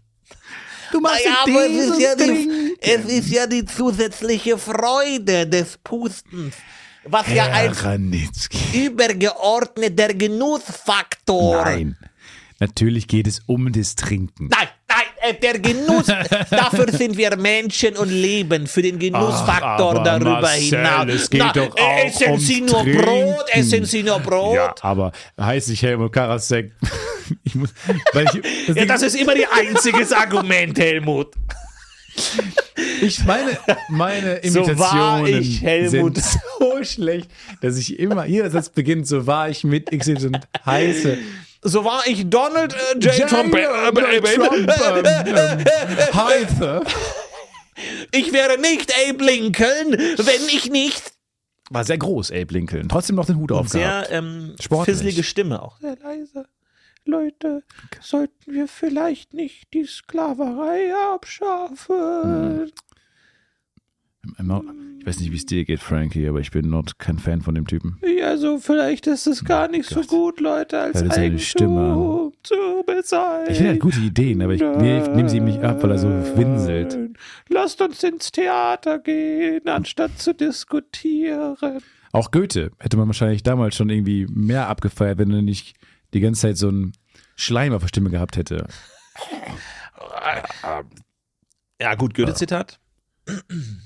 [0.92, 5.78] Du machst Naja, aber es ist, ja die, es ist ja die zusätzliche Freude des
[5.82, 6.54] Pustens.
[7.04, 8.86] Was ja ein Herr Ranitzky.
[8.86, 11.64] übergeordneter Genussfaktor.
[11.64, 11.96] Nein.
[12.60, 14.48] Natürlich geht es um das Trinken.
[14.48, 14.68] Nein,
[15.42, 16.06] der Genuss,
[16.50, 21.08] dafür sind wir Menschen und leben für den Genussfaktor Ach, darüber Marcel, hinaus.
[21.08, 23.02] es geht doch äh, auch essen ums Sie nur Trinken.
[23.02, 24.54] Brot, essen Sie nur Brot.
[24.54, 26.72] Ja, aber heiße ich Helmut Karasek.
[27.44, 27.70] ich muss,
[28.34, 31.28] ich, das Ja, das ist immer die einziges Argument, Helmut.
[33.00, 33.58] Ich meine,
[33.88, 36.16] meine So Imitationen war ich, Helmut.
[36.18, 40.32] sind so schlecht, dass ich immer, jeder Satz beginnt, so war ich mit XY
[40.66, 41.18] heiße.
[41.62, 43.28] So war ich Donald äh, J.
[43.28, 43.54] Trump.
[43.54, 46.82] Äh, Trump, äh, ähm, ähm, heiße.
[48.10, 51.12] Ich wäre nicht Abe Lincoln, wenn ich nicht.
[51.70, 52.88] War sehr groß, Abe Lincoln.
[52.88, 54.08] Trotzdem noch den Hut Sehr aufgehabt.
[54.10, 54.96] ähm, Sportlich.
[54.96, 55.78] fisselige Stimme auch.
[55.80, 56.46] Sehr leise.
[57.04, 57.62] Leute,
[58.00, 62.70] sollten wir vielleicht nicht die Sklaverei abschaffen?
[64.24, 67.56] Ich weiß nicht, wie es dir geht, Frankie, aber ich bin not kein Fan von
[67.56, 67.98] dem Typen.
[68.22, 70.08] Also vielleicht ist es gar nicht so Gott.
[70.08, 73.48] gut, Leute, als Hör dir seine Stimme Eigentum zu bezahlen.
[73.50, 75.98] Ich finde, er hat gute Ideen, aber ich nehme sie ihm nicht ab, weil er
[75.98, 77.18] so winselt.
[77.48, 81.82] Lasst uns ins Theater gehen, anstatt zu diskutieren.
[82.12, 85.74] Auch Goethe hätte man wahrscheinlich damals schon irgendwie mehr abgefeiert, wenn er nicht
[86.14, 86.92] die ganze Zeit so einen
[87.34, 88.68] Schleim auf der Stimme gehabt hätte.
[91.80, 92.78] Ja, gut, Goethe-Zitat.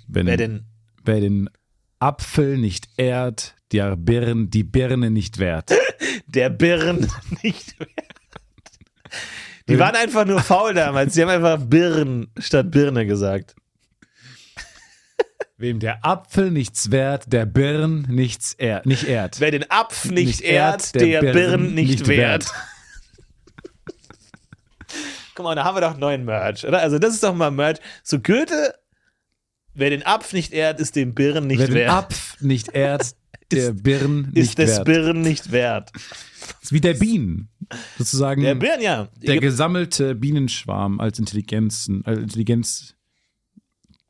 [0.08, 0.64] Wenn, Wer denn?
[1.04, 1.50] wer den
[1.98, 5.70] Apfel nicht ehrt, der Birn, die Birne nicht wert.
[6.28, 7.08] Der Birn
[7.42, 7.90] nicht wert.
[9.68, 11.14] Die waren einfach nur faul damals.
[11.14, 13.54] Sie haben einfach Birn statt Birne gesagt.
[15.56, 19.40] Wem der Apfel nichts wert, der Birn nichts ehrt, nicht ehrt.
[19.40, 22.44] Wer den Apf nicht, Nicht ehrt, ehrt, der, der Birn, Birn nicht, nicht wert.
[22.44, 22.54] wert.
[25.34, 26.80] Guck mal, da haben wir doch neuen Merch, oder?
[26.80, 27.78] Also das ist doch mal Merch.
[28.02, 28.74] So Goethe,
[29.76, 31.90] wer den Apf nicht ehrt, ist dem Birn nicht Wer den wert.
[31.90, 33.14] Apf nicht ehrt,
[33.52, 34.84] der Birn nicht ist des wert.
[34.86, 35.92] Birn nicht wert.
[35.94, 37.48] Das ist wie der Bienen.
[37.98, 39.08] Sozusagen Der Birn, ja.
[39.16, 42.92] der gesammelte Bienenschwarm als Intelligenzen, als Intelligenz.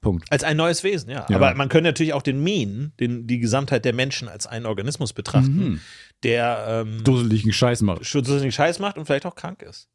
[0.03, 0.31] Punkt.
[0.31, 1.27] Als ein neues Wesen, ja.
[1.29, 1.37] Ja.
[1.37, 5.13] Aber man könnte natürlich auch den Mien, den, die Gesamtheit der Menschen als einen Organismus
[5.13, 5.81] betrachten, Mhm.
[6.23, 8.07] der ähm, Dusseligen Scheiß macht.
[8.07, 9.89] schutzigen Scheiß macht und vielleicht auch krank ist.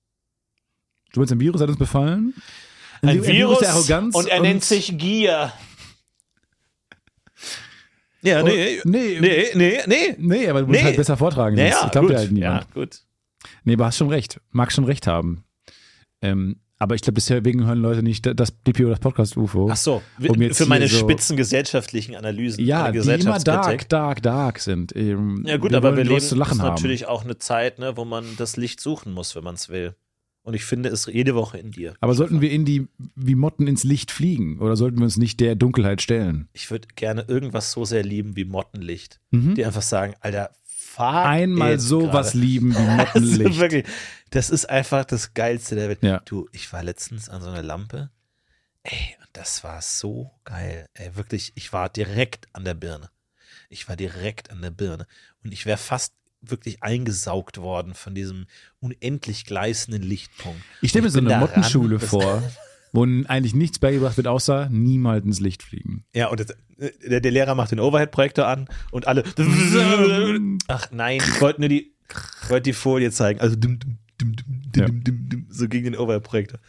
[1.14, 2.34] Du meinst, ein Virus hat uns befallen?
[3.02, 5.52] Ein, Virus, der Arroganz und er nennt sich Gier.
[8.24, 9.18] Ja, nee, Oh, nee.
[9.20, 10.16] nee, nee, nee.
[10.18, 10.86] Nee, aber du musst Nee.
[10.86, 11.58] halt besser vortragen.
[11.58, 12.16] Ja, sonst ja, glaubt gut.
[12.16, 12.66] dir halt niemand.
[12.66, 13.02] ja, gut.
[13.64, 14.40] Nee, aber hast schon recht.
[14.52, 15.44] Mag schon recht haben.
[16.22, 19.70] Ähm, aber ich glaube, deswegen hören Leute nicht das BPO, das Podcast-UFO.
[19.72, 22.64] Ach so, Um für meine so- spitzen gesellschaftlichen Analysen.
[22.64, 24.96] Ja, die immer dark, dark, dark sind.
[24.96, 26.76] Ähm, Ja gut, aber wollen wir leben zu lachen ist haben.
[26.76, 29.96] natürlich auch eine Zeit, ne, wo man das Licht suchen muss, wenn man es will.
[30.44, 31.94] Und ich finde es jede Woche in dir.
[32.00, 34.60] Aber sollten wir in die, wie Motten ins Licht fliegen?
[34.60, 36.50] Oder sollten wir uns nicht der Dunkelheit stellen?
[36.54, 39.20] Ich würde gerne irgendwas so sehr lieben wie Mottenlicht.
[39.30, 39.54] Mhm.
[39.54, 43.60] Die einfach sagen, Alter, fuck Einmal sowas lieben wie Also Mottenlicht.
[43.60, 43.86] wirklich,
[44.32, 46.00] das ist einfach das Geilste der Welt.
[46.02, 46.22] Ja.
[46.26, 48.10] Du, ich war letztens an so einer Lampe.
[48.84, 50.88] Ey, und das war so geil.
[50.96, 53.10] Ey, wirklich, ich war direkt an der Birne.
[53.70, 55.06] Ich war direkt an der Birne.
[55.44, 58.46] Und ich wäre fast wirklich eingesaugt worden von diesem
[58.80, 60.62] unendlich gleißenden Lichtpunkt.
[60.82, 62.42] Ich stelle mir so eine Mottenschule vor,
[62.92, 66.04] wo eigentlich nichts beigebracht wird, außer niemals ins Licht fliegen.
[66.14, 69.24] Ja, und das, äh, der, der Lehrer macht den Overhead-Projektor an und alle.
[70.68, 71.94] Ach nein, ich wollte nur die,
[72.48, 73.40] wollte die Folie zeigen.
[73.40, 73.80] Also dim,
[74.20, 75.40] dim, dim, Ja.
[75.50, 76.60] so gegen den Overhead-Projektor.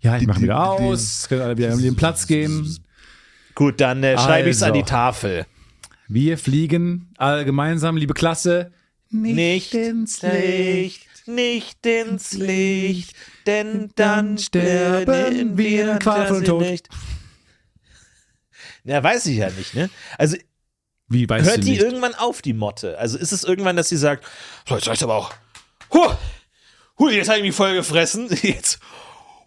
[0.00, 2.78] Ja, ich mache wieder aus, können alle wieder an den Platz gehen.
[3.54, 4.82] Gut, dann äh, schreibe ich es an Also.
[4.82, 5.46] die Tafel.
[6.08, 8.72] Wir fliegen alle gemeinsam, liebe Klasse,
[9.10, 13.14] Nicht ins Licht, nicht ins Licht,
[13.46, 16.60] denn dann sterben wir in qualvollen Tod.
[16.60, 16.88] nicht.
[18.84, 19.90] Ja, weiß ich ja nicht, ne?
[20.16, 20.36] Also
[21.08, 21.82] Wie weißt hört du die nicht?
[21.82, 22.98] irgendwann auf, die Motte?
[22.98, 24.24] Also ist es irgendwann, dass sie sagt,
[24.68, 25.32] so, jetzt reicht's aber auch.
[25.92, 26.12] Huh,
[26.98, 28.28] huh, jetzt habe ich mich voll gefressen.
[28.42, 28.78] Jetzt,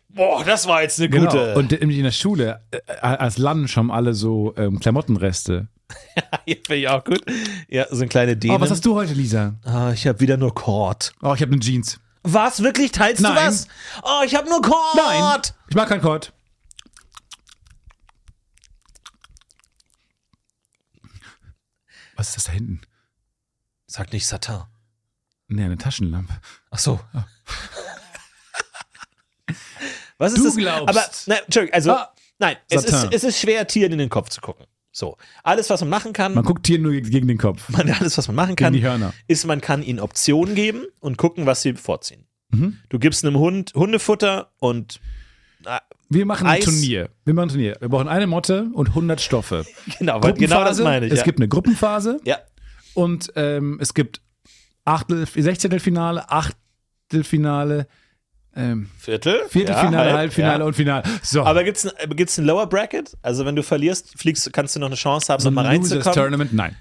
[0.09, 1.29] boah, das war jetzt eine Genau.
[1.31, 1.55] gute.
[1.55, 5.67] Und in in der Schule, äh, als Lunch haben alle so ähm, Klamottenreste.
[6.45, 7.21] ja, finde ich auch gut.
[7.67, 8.55] Ja, so eine kleine Däne.
[8.55, 9.55] Oh, was hast du heute, Lisa?
[9.63, 11.13] Ah, ich habe wieder nur Kord.
[11.21, 11.99] Oh, ich habe eine Jeans.
[12.23, 12.91] Was, wirklich?
[12.91, 13.35] Teilst Nein.
[13.35, 13.67] du was?
[14.03, 14.95] Oh, ich habe nur Kord.
[14.95, 16.33] Nein, ich mag keinen Kord.
[22.15, 22.81] Was ist das da hinten?
[23.87, 24.65] Sag nicht Satan.
[25.47, 26.33] Nee, eine Taschenlampe.
[26.69, 26.99] Ach so.
[30.17, 30.55] Was ist Du das?
[30.57, 30.89] glaubst.
[30.89, 34.29] Aber, nein, Entschuldigung, also, Ah, nein, es ist, es ist schwer, Tieren in den Kopf
[34.29, 34.65] zu gucken.
[34.99, 35.15] So.
[35.43, 37.69] Alles, was man machen kann, Man guckt Tieren nur gegen den Kopf.
[37.69, 39.13] man, alles, was man machen kann, die Hörner.
[39.27, 42.25] ist, man kann ihnen Optionen geben und gucken, was sie vorziehen.
[42.51, 42.77] Mhm.
[42.89, 44.99] Du gibst einem Hund Hundefutter und
[46.09, 46.65] Wir machen ein Eis.
[46.65, 47.09] Turnier.
[47.23, 47.77] Wir machen ein Turnier.
[47.79, 49.65] Wir brauchen eine Motte und 100 Stoffe.
[49.99, 51.13] genau, weil genau das meine ich.
[51.13, 51.25] Es ja.
[51.25, 52.39] gibt eine Gruppenphase ja.
[52.93, 54.21] und ähm, es gibt
[54.83, 57.87] Achtel, Sechzehntelfinale, Achtelfinale,
[58.55, 60.65] ähm, Viertel, Viertelfinale, ja, halb, Halbfinale ja.
[60.65, 61.03] und Finale.
[61.21, 63.15] So, Aber gibt's ein, gibt's ein Lower Bracket?
[63.21, 66.13] Also wenn du verlierst, fliegst, kannst du noch eine Chance haben, so nochmal reinzukommen?
[66.13, 66.75] Tournament, nein.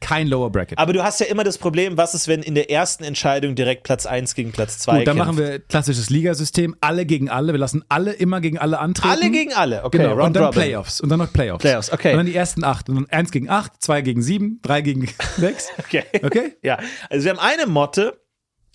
[0.00, 0.78] kein Lower Bracket.
[0.78, 3.82] Aber du hast ja immer das Problem, was ist, wenn in der ersten Entscheidung direkt
[3.82, 5.26] Platz 1 gegen Platz 2 Gut, dann kämpft?
[5.26, 7.52] machen wir klassisches Ligasystem, alle gegen alle.
[7.52, 9.10] Wir lassen alle immer gegen alle antreten.
[9.10, 9.98] Alle gegen alle, okay.
[9.98, 10.62] Genau, und dann Robin.
[10.62, 11.00] Playoffs.
[11.00, 11.62] Und dann noch Playoffs.
[11.62, 12.12] Playoffs, okay.
[12.12, 12.88] Und dann die ersten acht.
[12.88, 15.68] Und dann eins gegen acht, zwei gegen sieben, drei gegen sechs.
[15.78, 16.04] Okay.
[16.22, 16.52] Okay?
[16.62, 16.78] Ja,
[17.10, 18.20] also wir haben eine Motte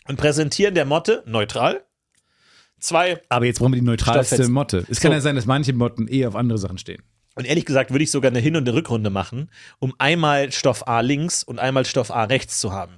[0.10, 1.86] und präsentieren der Motte neutral.
[2.84, 3.22] Zwei.
[3.30, 4.46] Aber jetzt brauchen wir die neutralste.
[4.50, 4.86] Motte.
[4.90, 5.16] Es kann So.
[5.16, 7.02] ja sein, dass manche Motten eh auf andere Sachen stehen.
[7.36, 10.86] Und ehrlich gesagt würde ich sogar eine Hin- und eine Rückrunde machen, um einmal Stoff
[10.88, 12.96] A links und einmal Stoff A rechts zu haben.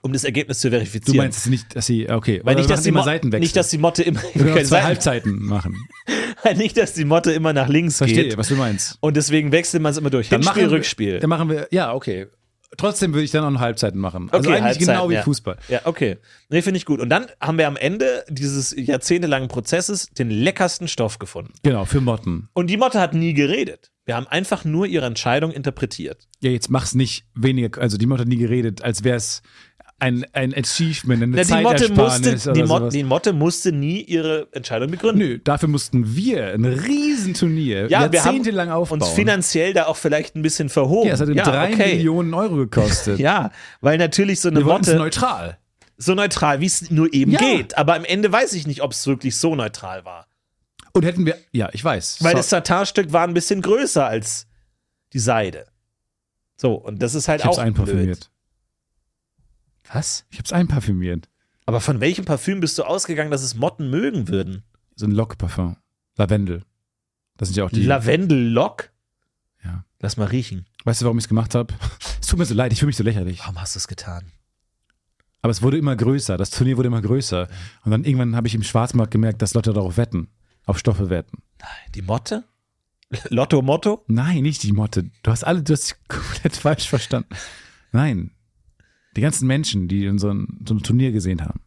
[0.00, 1.16] Um das Ergebnis zu Du verifizieren.
[1.18, 3.76] meinst es nicht, dass sie, okay, Weil nicht, dass die immer Seiten nicht, dass die
[3.78, 5.76] Motte immer, zwei Seiten- Halbzeiten machen.
[6.56, 8.36] nicht, dass die Motte immer nach links Verstehe, geht.
[8.38, 8.96] was du meinst.
[9.00, 10.28] Und deswegen wechselt man es immer durch.
[10.30, 11.18] Hinspiel, machen wir, Rückspiel.
[11.20, 12.28] Dann machen wir, ja, okay.
[12.76, 14.28] Trotzdem würde ich dann auch Halbzeiten machen.
[14.30, 15.22] Also Okay, eigentlich Halbzeiten, genau wie ja.
[15.22, 15.58] Fußball.
[15.68, 16.18] Ja, okay.
[16.48, 17.00] Nee, finde ich gut.
[17.00, 21.52] Und dann haben wir am Ende dieses jahrzehntelangen Prozesses den leckersten Stoff gefunden.
[21.62, 22.48] Genau, für Motten.
[22.54, 23.90] Und die Motte hat nie geredet.
[24.04, 26.26] Wir haben einfach nur ihre Entscheidung interpretiert.
[26.40, 29.42] Ja, jetzt mach's nicht weniger, also die Motte hat nie geredet, als wäre es
[30.02, 32.92] ein, ein Achievement, eine Na, die, Motte musste, die, Mo sowas.
[32.92, 35.18] die Motte musste nie ihre Entscheidung begründen.
[35.18, 39.00] Nö, dafür mussten wir ein Riesenturnier Ja, wir haben jahrzehntelang aufbauen.
[39.00, 41.08] uns finanziell da auch vielleicht ein bisschen verhoben.
[41.08, 41.94] ja, es hat drei okay.
[41.96, 43.18] Millionen Euro gekostet.
[43.22, 45.58] Ja, weil natürlich so eine wir Motte neutral.
[45.96, 47.38] so neutral, wie es nur eben Ja.
[47.38, 47.78] geht.
[47.78, 50.26] Aber am Ende weiß ich nicht, ob es wirklich so neutral war.
[50.94, 52.18] Und hätten wir, ja, ich weiß.
[52.20, 54.46] Weil So- das Satinstück war ein bisschen größer als
[55.12, 55.66] die Seide.
[56.56, 58.04] So, und das ist halt ich hab's auch einparfümiert.
[58.18, 58.30] blöd.
[59.92, 60.26] Was?
[60.30, 61.28] Ich hab's einparfümiert.
[61.66, 64.64] Aber von welchem Parfüm bist du ausgegangen, dass es Motten mögen würden?
[64.96, 65.76] So ein Lockparfum.
[66.16, 66.64] Lavendel.
[67.36, 67.84] Das sind ja auch die.
[67.84, 68.90] Lavendel-Lock?
[69.64, 69.84] Ja.
[70.00, 70.66] Lass mal riechen.
[70.84, 71.74] weißt du, warum ich es gemacht habe?
[72.20, 73.40] Es tut mir so leid, ich fühle mich so lächerlich.
[73.40, 74.32] Warum hast du es getan?
[75.42, 76.38] Aber es wurde immer größer.
[76.38, 77.48] Das Turnier wurde immer größer.
[77.84, 80.28] Und dann irgendwann habe ich im Schwarzmarkt gemerkt, dass Leute darauf wetten.
[80.64, 81.42] Auf Stoffe wetten.
[81.60, 82.44] Nein, die Motte?
[83.28, 84.04] Lotto Motto?
[84.06, 85.10] Nein, nicht die Motte.
[85.22, 87.28] Du hast alle, du hast dich komplett falsch verstanden.
[87.90, 88.30] Nein.
[89.16, 90.32] Die ganzen Menschen, die in so
[90.80, 91.60] Turnier gesehen haben.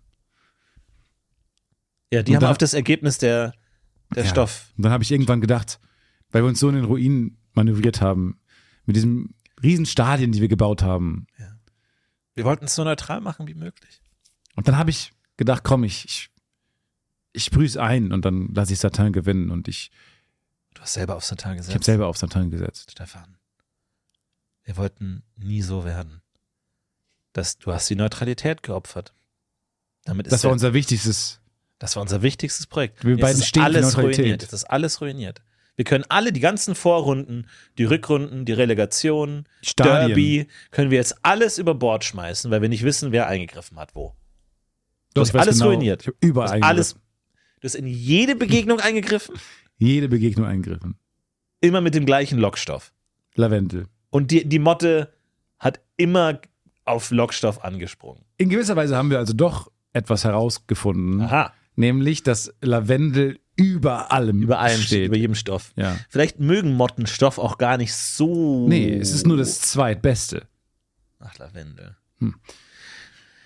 [2.11, 3.53] Ja, die Und haben dann- auf das Ergebnis der,
[4.15, 4.29] der Ja.
[4.29, 4.71] Stoff.
[4.77, 5.79] Und dann habe ich irgendwann gedacht,
[6.31, 8.39] weil wir uns so in den Ruinen manövriert haben,
[8.85, 11.27] mit diesen riesen Stadien, die wir gebaut haben.
[12.33, 14.01] Wir wollten es so neutral machen wie möglich.
[14.55, 16.29] Und dann habe ich gedacht, komm, ich, ich,
[17.33, 19.51] ich sprühe es ein und dann lasse ich Satan gewinnen.
[19.51, 19.91] Und ich,
[20.73, 21.69] Du hast selber auf Satin gesetzt.
[21.69, 22.91] ich habe selber auf Satan gesetzt.
[22.91, 23.37] Stefan.
[24.63, 26.21] Wir wollten nie so werden.
[27.35, 29.13] Das, du hast die Neutralität geopfert.
[30.05, 31.41] Damit ist Das war der- unser wichtigstes.
[31.79, 33.03] das war unser wichtigstes Projekt.
[33.03, 34.19] Wir Jetzt beiden ist stehen für alles Neutralität.
[34.19, 34.41] ruiniert.
[34.43, 35.41] Jetzt ist alles ruiniert.
[35.75, 40.07] Wir können alle die ganzen Vorrunden, die Rückrunden, die Relegation, Stadien.
[40.07, 43.93] Derby, können wir jetzt alles über Bord schmeißen, weil wir nicht wissen, wer eingegriffen hat,
[43.95, 44.15] wo.
[45.13, 46.03] Du Ich hast alles genau, ruiniert.
[46.03, 46.93] Ich habe überall Du alles.
[47.59, 49.35] Du hast in jede Begegnung eingegriffen,
[49.77, 50.95] Jede Begegnung eingegriffen.
[51.59, 52.93] immer mit dem gleichen Lockstoff.
[53.35, 53.87] Lavendel.
[54.09, 55.11] Und die, die Motte
[55.59, 56.39] hat immer
[56.85, 58.23] auf Lockstoff angesprungen.
[58.37, 61.53] In gewisser Weise haben wir also doch etwas herausgefunden, Aha.
[61.75, 65.07] nämlich dass Lavendel über allem Über allem steht, steht.
[65.07, 65.71] über jedem Stoff.
[65.75, 65.95] Ja.
[66.09, 68.67] Vielleicht mögen Motten Stoff auch gar nicht so.
[68.67, 70.43] Nee, es ist nur das zweitbeste.
[71.19, 71.95] Ach, Lavendel.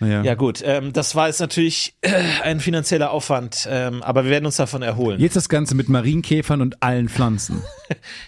[0.01, 0.23] Naja.
[0.23, 0.61] Ja, gut.
[0.63, 2.09] Ähm, das war jetzt natürlich äh,
[2.41, 5.19] ein finanzieller Aufwand, ähm, aber wir werden uns davon erholen.
[5.19, 7.61] Jetzt das Ganze mit Marienkäfern und allen Pflanzen.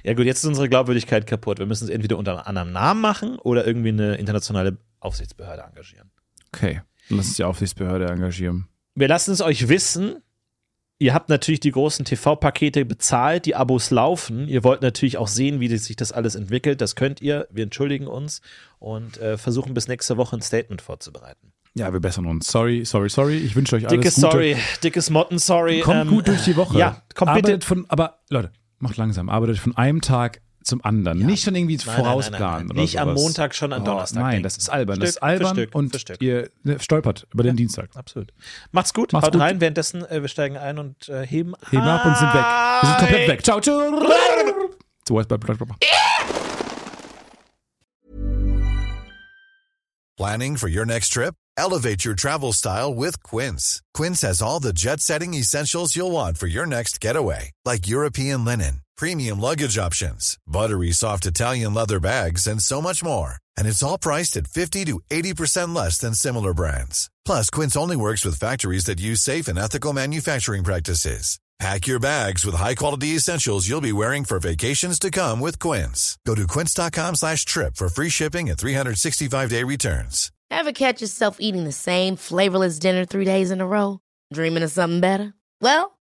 [0.03, 1.59] Ja, gut, jetzt ist unsere Glaubwürdigkeit kaputt.
[1.59, 6.09] Wir müssen es entweder unter einem anderen Namen machen oder irgendwie eine internationale Aufsichtsbehörde engagieren.
[6.53, 6.81] Okay.
[7.09, 8.67] Dann lass uns die Aufsichtsbehörde engagieren.
[8.95, 10.21] Wir lassen es euch wissen.
[10.99, 14.47] Ihr habt natürlich die großen TV-Pakete bezahlt, die Abos laufen.
[14.47, 16.79] Ihr wollt natürlich auch sehen, wie sich das alles entwickelt.
[16.79, 17.47] Das könnt ihr.
[17.49, 18.41] Wir entschuldigen uns
[18.77, 21.53] und äh, versuchen bis nächste Woche ein Statement vorzubereiten.
[21.73, 22.47] Ja, wir bessern uns.
[22.47, 23.37] Sorry, sorry, sorry.
[23.37, 24.31] Ich wünsche euch alles Dickes Gute.
[24.31, 25.79] Sorry, dickes Motten Sorry.
[25.79, 26.77] Kommt Ähm, gut durch die Woche.
[26.77, 27.47] Ja, kommt bitte.
[27.47, 29.29] Arbeitet von, aber Leute, macht langsam.
[29.29, 31.19] Arbeitet von einem Tag zum anderen.
[31.19, 32.39] Nicht schon irgendwie Nein, vorausplanen.
[32.39, 32.71] nein, nein, nein.
[32.71, 33.21] Oder Nicht am sowas.
[33.21, 34.43] Montag schon an Oh, Donnerstag Nein, denken.
[34.43, 34.95] das ist albern.
[34.95, 36.21] Stück das ist für albern Stück und für Stück.
[36.21, 37.89] ihr ne, stolpert über den Dienstag.
[37.95, 38.31] Absolut.
[38.71, 39.41] Macht's gut, Macht's haut gut.
[39.41, 39.61] rein.
[39.61, 42.43] Währenddessen, äh, wir steigen ein und äh, heben, Heben ab und sind weg.
[42.43, 43.43] Wir sind komplett weg.
[43.45, 44.09] Ciao, ciao.
[45.07, 45.45] So, jetzt bleibt
[50.17, 51.33] Planning for your next trip?
[51.57, 53.81] Elevate your travel style with Quince.
[53.93, 58.45] Quince has all the jet setting essentials you'll want for your next getaway, like European
[58.45, 63.37] linen, premium luggage options, buttery soft Italian leather bags, and so much more.
[63.57, 67.09] And it's all priced at 50 to 80% less than similar brands.
[67.25, 71.39] Plus, Quince only works with factories that use safe and ethical manufacturing practices.
[71.59, 76.17] Pack your bags with high-quality essentials you'll be wearing for vacations to come with Quince.
[76.25, 80.31] Go to quince.com slash trip for free shipping and 365-day returns.
[80.49, 83.99] Ever catch yourself eating the same flavorless dinner three days in a row?
[84.33, 85.33] Dreaming of something better?
[85.61, 85.97] Well,